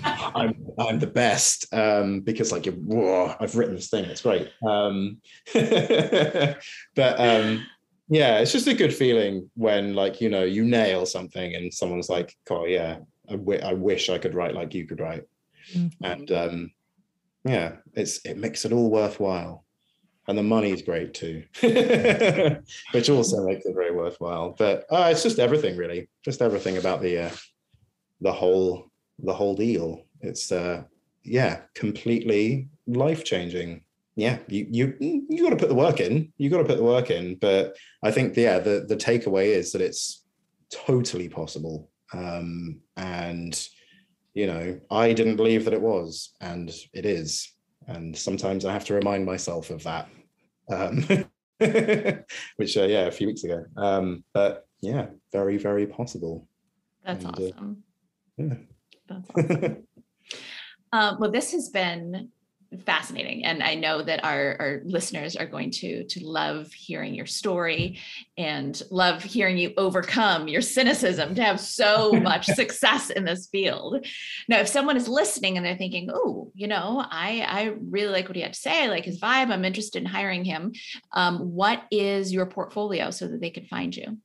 I'm 0.04 0.54
I'm 0.78 0.98
the 1.00 1.06
best 1.08 1.66
um, 1.74 2.20
because 2.20 2.52
like 2.52 2.66
you 2.66 2.72
whoa, 2.72 3.34
I've 3.40 3.56
written 3.56 3.74
this 3.74 3.88
thing. 3.88 4.04
It's 4.04 4.22
great. 4.22 4.48
Um, 4.64 5.18
but 5.54 7.20
um, 7.20 7.66
yeah, 8.08 8.38
it's 8.38 8.52
just 8.52 8.66
a 8.68 8.74
good 8.74 8.94
feeling 8.94 9.50
when 9.54 9.94
like 9.94 10.20
you 10.20 10.28
know 10.28 10.44
you 10.44 10.64
nail 10.64 11.06
something 11.06 11.54
and 11.54 11.72
someone's 11.72 12.08
like, 12.08 12.34
"Oh 12.50 12.64
yeah, 12.66 12.98
I, 13.28 13.32
w- 13.32 13.60
I 13.60 13.72
wish 13.72 14.08
I 14.10 14.18
could 14.18 14.34
write 14.34 14.54
like 14.54 14.74
you 14.74 14.86
could 14.86 15.00
write," 15.00 15.24
Mhm. 15.74 15.92
and 16.02 16.30
um, 16.32 16.70
yeah, 17.44 17.76
it's 17.94 18.24
it 18.24 18.36
makes 18.38 18.64
it 18.64 18.72
all 18.72 18.90
worthwhile, 18.90 19.64
and 20.28 20.38
the 20.38 20.42
money's 20.42 20.82
great 20.82 21.14
too, 21.14 21.44
which 22.92 23.10
also 23.10 23.44
makes 23.46 23.66
it 23.66 23.74
very 23.74 23.92
worthwhile. 23.92 24.54
But 24.58 24.86
uh, 24.90 25.08
it's 25.12 25.22
just 25.22 25.38
everything 25.38 25.76
really, 25.76 26.08
just 26.24 26.42
everything 26.42 26.76
about 26.78 27.02
the 27.02 27.18
uh, 27.26 27.30
the 28.20 28.32
whole 28.32 28.90
the 29.18 29.34
whole 29.34 29.54
deal. 29.56 30.04
It's 30.20 30.52
uh, 30.52 30.84
yeah, 31.24 31.62
completely 31.74 32.68
life 32.86 33.24
changing. 33.24 33.82
Yeah, 34.16 34.38
you 34.48 34.66
you 34.70 35.26
you 35.28 35.42
got 35.42 35.50
to 35.50 35.56
put 35.56 35.68
the 35.68 35.74
work 35.74 36.00
in. 36.00 36.32
You 36.38 36.48
got 36.48 36.58
to 36.58 36.64
put 36.64 36.78
the 36.78 36.82
work 36.82 37.10
in. 37.10 37.36
But 37.36 37.76
I 38.02 38.10
think 38.10 38.34
yeah, 38.34 38.58
the 38.58 38.86
the 38.88 38.96
takeaway 38.96 39.48
is 39.48 39.72
that 39.72 39.82
it's 39.82 40.24
totally 40.70 41.28
possible. 41.28 41.90
Um, 42.14 42.80
and 42.96 43.68
you 44.32 44.46
know, 44.46 44.80
I 44.90 45.12
didn't 45.12 45.36
believe 45.36 45.66
that 45.66 45.74
it 45.74 45.82
was, 45.82 46.34
and 46.40 46.74
it 46.94 47.04
is. 47.04 47.52
And 47.88 48.16
sometimes 48.16 48.64
I 48.64 48.72
have 48.72 48.86
to 48.86 48.94
remind 48.94 49.26
myself 49.26 49.70
of 49.70 49.82
that. 49.84 50.08
Um, 50.70 51.06
which 52.56 52.76
uh, 52.76 52.84
yeah, 52.84 53.06
a 53.06 53.10
few 53.10 53.26
weeks 53.26 53.44
ago. 53.44 53.64
Um, 53.76 54.24
but 54.32 54.66
yeah, 54.80 55.08
very 55.30 55.58
very 55.58 55.86
possible. 55.86 56.48
That's 57.04 57.22
And, 57.22 57.38
uh, 57.38 57.42
awesome. 57.42 57.82
yeah. 58.38 58.54
That's 59.08 59.30
awesome. 59.30 59.86
um, 60.92 61.16
well, 61.20 61.30
this 61.30 61.52
has 61.52 61.68
been 61.68 62.30
fascinating, 62.84 63.44
and 63.44 63.62
I 63.62 63.74
know 63.74 64.02
that 64.02 64.24
our, 64.24 64.56
our 64.58 64.80
listeners 64.84 65.36
are 65.36 65.46
going 65.46 65.70
to 65.72 66.04
to 66.04 66.26
love 66.26 66.72
hearing 66.72 67.14
your 67.14 67.26
story 67.26 67.98
and 68.36 68.80
love 68.90 69.22
hearing 69.22 69.58
you 69.58 69.72
overcome 69.76 70.48
your 70.48 70.62
cynicism 70.62 71.34
to 71.34 71.44
have 71.44 71.60
so 71.60 72.12
much 72.22 72.46
success 72.46 73.10
in 73.10 73.24
this 73.24 73.48
field. 73.48 74.06
Now, 74.48 74.60
if 74.60 74.68
someone 74.68 74.96
is 74.96 75.08
listening 75.08 75.56
and 75.56 75.64
they're 75.64 75.76
thinking, 75.76 76.10
"Oh, 76.12 76.50
you 76.54 76.66
know, 76.66 77.04
I 77.08 77.44
I 77.48 77.74
really 77.80 78.12
like 78.12 78.28
what 78.28 78.36
he 78.36 78.42
had 78.42 78.54
to 78.54 78.60
say. 78.60 78.84
I 78.84 78.88
like 78.88 79.04
his 79.04 79.20
vibe. 79.20 79.50
I'm 79.50 79.64
interested 79.64 80.02
in 80.02 80.06
hiring 80.08 80.44
him," 80.44 80.72
um, 81.12 81.38
what 81.38 81.84
is 81.90 82.32
your 82.32 82.46
portfolio 82.46 83.10
so 83.10 83.28
that 83.28 83.40
they 83.40 83.50
can 83.50 83.66
find 83.66 83.94
you? 83.96 84.18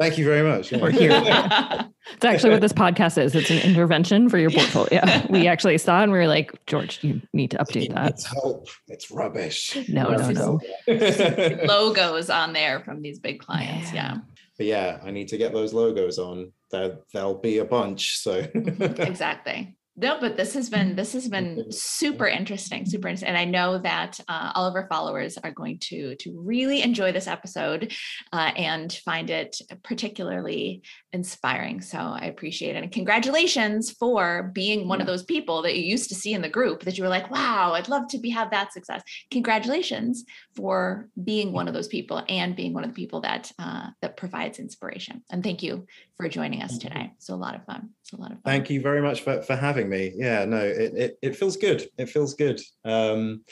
Thank 0.01 0.17
you 0.17 0.25
very 0.25 0.41
much. 0.41 0.71
We're 0.71 0.89
here. 0.89 1.11
it's 1.21 2.25
actually 2.25 2.49
what 2.49 2.61
this 2.61 2.73
podcast 2.73 3.21
is. 3.21 3.35
It's 3.35 3.51
an 3.51 3.59
intervention 3.59 4.29
for 4.29 4.39
your 4.39 4.49
portfolio. 4.49 5.03
we 5.29 5.47
actually 5.47 5.77
saw 5.77 5.99
it 5.99 6.03
and 6.05 6.11
we 6.11 6.17
were 6.17 6.25
like, 6.25 6.65
George, 6.65 7.03
you 7.03 7.21
need 7.33 7.51
to 7.51 7.57
update 7.59 7.93
that. 7.93 8.09
It's 8.09 8.25
help. 8.25 8.67
It's 8.87 9.11
rubbish. 9.11 9.77
No, 9.87 10.09
no, 10.09 10.31
no. 10.31 10.59
Logos 11.67 12.31
on 12.31 12.53
there 12.53 12.79
from 12.79 13.03
these 13.03 13.19
big 13.19 13.41
clients. 13.41 13.93
Yeah. 13.93 14.17
But 14.57 14.65
yeah, 14.65 14.97
I 15.03 15.11
need 15.11 15.27
to 15.27 15.37
get 15.37 15.53
those 15.53 15.71
logos 15.71 16.17
on. 16.17 16.51
There, 16.71 16.97
there'll 17.13 17.35
be 17.37 17.59
a 17.59 17.65
bunch. 17.65 18.17
So 18.17 18.47
exactly. 18.55 19.75
No, 19.97 20.19
but 20.21 20.38
this 20.38 20.54
has 20.54 20.69
been 20.69 20.95
this 20.95 21.12
has 21.13 21.27
been 21.27 21.69
super 21.69 22.25
interesting, 22.25 22.86
super 22.86 23.10
interesting, 23.10 23.27
and 23.27 23.38
I 23.38 23.43
know 23.43 23.77
that 23.80 24.19
uh, 24.30 24.51
all 24.56 24.65
of 24.65 24.75
our 24.75 24.88
followers 24.88 25.38
are 25.38 25.51
going 25.51 25.80
to 25.89 26.15
to 26.15 26.32
really 26.39 26.82
enjoy 26.82 27.12
this 27.12 27.27
episode 27.27 27.93
uh, 28.32 28.51
and 28.56 28.91
find 28.91 29.30
it 29.30 29.58
particularly 29.84 30.84
inspiring. 31.13 31.82
So 31.82 31.97
I 31.97 32.26
appreciate 32.26 32.76
it, 32.76 32.84
and 32.84 32.91
congratulations 32.91 33.91
for 33.91 34.52
being 34.54 34.88
one 34.88 35.02
of 35.02 35.08
those 35.08 35.24
people 35.24 35.62
that 35.63 35.78
you 35.78 35.84
used 35.84 36.10
to 36.10 36.15
see 36.15 36.34
in 36.34 36.41
the 36.41 36.50
group 36.50 36.84
that 36.84 36.97
you 36.97 37.04
were 37.04 37.10
like, 37.10 37.30
"Wow, 37.30 37.74
I'd 37.74 37.89
love 37.89 38.08
to 38.10 38.17
be 38.17 38.30
have 38.30 38.52
that 38.52 38.74
success." 38.74 39.02
Congratulations 39.30 40.26
for 40.56 41.10
being 41.24 41.52
one 41.52 41.67
of 41.67 41.74
those 41.74 41.88
people 41.88 42.24
and 42.30 42.56
being 42.56 42.74
one 42.74 42.84
of 42.84 42.89
the 42.91 42.95
people 42.95 43.21
that 43.21 43.52
uh, 43.60 43.88
that 44.02 44.17
provides 44.17 44.60
inspiration. 44.60 45.24
And 45.30 45.43
thank 45.43 45.62
you 45.62 45.86
for 46.15 46.30
joining 46.30 46.62
us 46.62 46.78
today. 46.78 47.12
It's 47.17 47.30
a 47.30 47.36
lot 47.36 47.56
of 47.56 47.65
fun. 47.65 47.89
It's 48.02 48.13
a 48.13 48.17
lot 48.17 48.32
of 48.32 48.38
fun. 48.41 48.43
thank 48.45 48.69
you 48.69 48.82
very 48.82 49.02
much 49.02 49.21
for, 49.21 49.41
for 49.41 49.56
having 49.56 49.89
me. 49.89 50.13
Yeah, 50.15 50.45
no, 50.45 50.58
it, 50.58 50.93
it, 50.95 51.17
it 51.21 51.36
feels 51.36 51.58
good. 51.58 51.88
It 51.97 52.10
feels 52.10 52.34
good. 52.36 52.62
Um, 52.86 53.43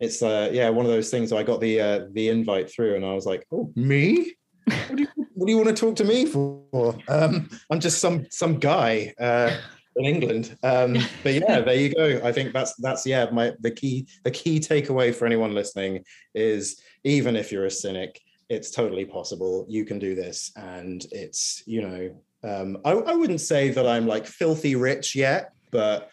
it's 0.00 0.22
uh, 0.22 0.50
yeah, 0.52 0.68
one 0.68 0.84
of 0.84 0.92
those 0.92 1.10
things. 1.10 1.32
I 1.32 1.42
got 1.42 1.60
the 1.60 1.80
uh, 1.80 2.00
the 2.12 2.28
invite 2.28 2.70
through, 2.70 2.96
and 2.96 3.04
I 3.04 3.14
was 3.14 3.24
like, 3.24 3.46
oh, 3.52 3.72
me? 3.74 4.34
What 4.66 4.96
do 4.96 5.02
you, 5.02 5.15
what 5.36 5.46
do 5.46 5.52
you 5.52 5.58
want 5.58 5.68
to 5.68 5.74
talk 5.74 5.96
to 5.96 6.04
me 6.04 6.24
for? 6.24 6.96
Um, 7.08 7.50
I'm 7.70 7.78
just 7.78 8.00
some 8.00 8.26
some 8.30 8.58
guy. 8.58 9.14
Uh, 9.20 9.56
in 9.96 10.04
England. 10.04 10.58
Um, 10.62 10.98
but 11.22 11.34
yeah, 11.34 11.60
there 11.64 11.74
you 11.74 11.94
go. 11.94 12.20
I 12.22 12.32
think 12.32 12.52
that's 12.52 12.74
that's 12.76 13.06
yeah, 13.06 13.26
my 13.32 13.52
the 13.60 13.70
key 13.70 14.06
the 14.24 14.30
key 14.30 14.60
takeaway 14.60 15.14
for 15.14 15.26
anyone 15.26 15.54
listening 15.54 16.04
is 16.34 16.80
even 17.04 17.36
if 17.36 17.50
you're 17.50 17.64
a 17.64 17.70
cynic, 17.70 18.20
it's 18.48 18.70
totally 18.70 19.04
possible. 19.04 19.66
You 19.68 19.84
can 19.84 19.98
do 19.98 20.14
this, 20.14 20.52
and 20.56 21.04
it's 21.12 21.62
you 21.66 21.82
know, 21.82 22.22
um, 22.44 22.78
I, 22.84 22.92
I 22.92 23.14
wouldn't 23.14 23.40
say 23.40 23.70
that 23.70 23.86
I'm 23.86 24.06
like 24.06 24.26
filthy 24.26 24.76
rich 24.76 25.14
yet, 25.16 25.52
but 25.70 26.10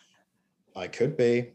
I 0.76 0.88
could 0.88 1.18
be. 1.18 1.54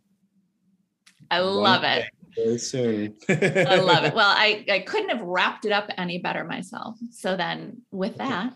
I 1.31 1.41
One 1.41 1.55
love 1.57 1.85
it. 1.85 2.03
day, 2.03 2.09
Very 2.37 2.59
soon. 2.59 3.17
I 3.29 3.77
love 3.77 4.05
it. 4.05 4.15
Well, 4.15 4.29
I, 4.37 4.65
I 4.71 4.79
couldn't 4.81 5.09
have 5.11 5.23
wrapped 5.23 5.65
it 5.65 5.73
up 5.73 5.89
any 5.97 6.19
better 6.19 6.45
myself. 6.45 6.97
So 7.11 7.37
then 7.37 7.83
with 7.91 8.15
Okay. 8.21 8.29
that, 8.29 8.55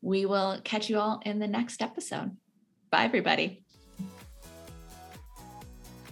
we 0.00 0.26
will 0.26 0.60
catch 0.64 0.88
you 0.90 0.98
all 0.98 1.20
in 1.24 1.38
the 1.38 1.46
next 1.46 1.82
episode. 1.82 2.36
Bye, 2.90 3.04
everybody. 3.04 3.64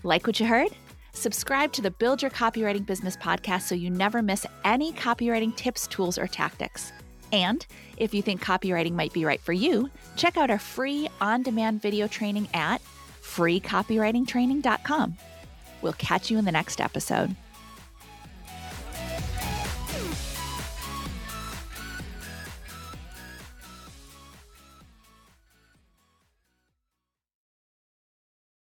Like 0.03 0.27
what 0.27 0.41
you 0.41 0.47
heard? 0.47 0.69
Subscribe 1.13 1.73
to 1.73 1.83
the 1.83 1.91
Build 1.91 2.23
Your 2.23 2.31
Copywriting 2.31 2.87
Business 2.87 3.17
podcast 3.17 3.63
so 3.63 3.75
you 3.75 3.91
never 3.91 4.23
miss 4.23 4.47
any 4.65 4.93
copywriting 4.93 5.55
tips, 5.57 5.87
tools, 5.89 6.17
or 6.17 6.27
tactics. 6.27 6.93
And 7.33 7.67
if 7.97 8.15
you 8.15 8.23
think 8.23 8.43
copywriting 8.43 8.93
might 8.93 9.13
be 9.13 9.25
right 9.25 9.41
for 9.41 9.53
you, 9.53 9.91
check 10.17 10.37
out 10.37 10.51
our 10.51 10.59
free 10.59 11.09
on 11.21 11.43
demand 11.43 11.83
video 11.83 12.07
training 12.07 12.49
at 12.55 12.81
freecopywritingtraining.com. 13.23 15.17
We'll 15.83 15.93
catch 15.95 16.31
you 16.31 16.39
in 16.39 16.45
the 16.45 16.53
next 16.53 16.81
episode. 16.81 17.35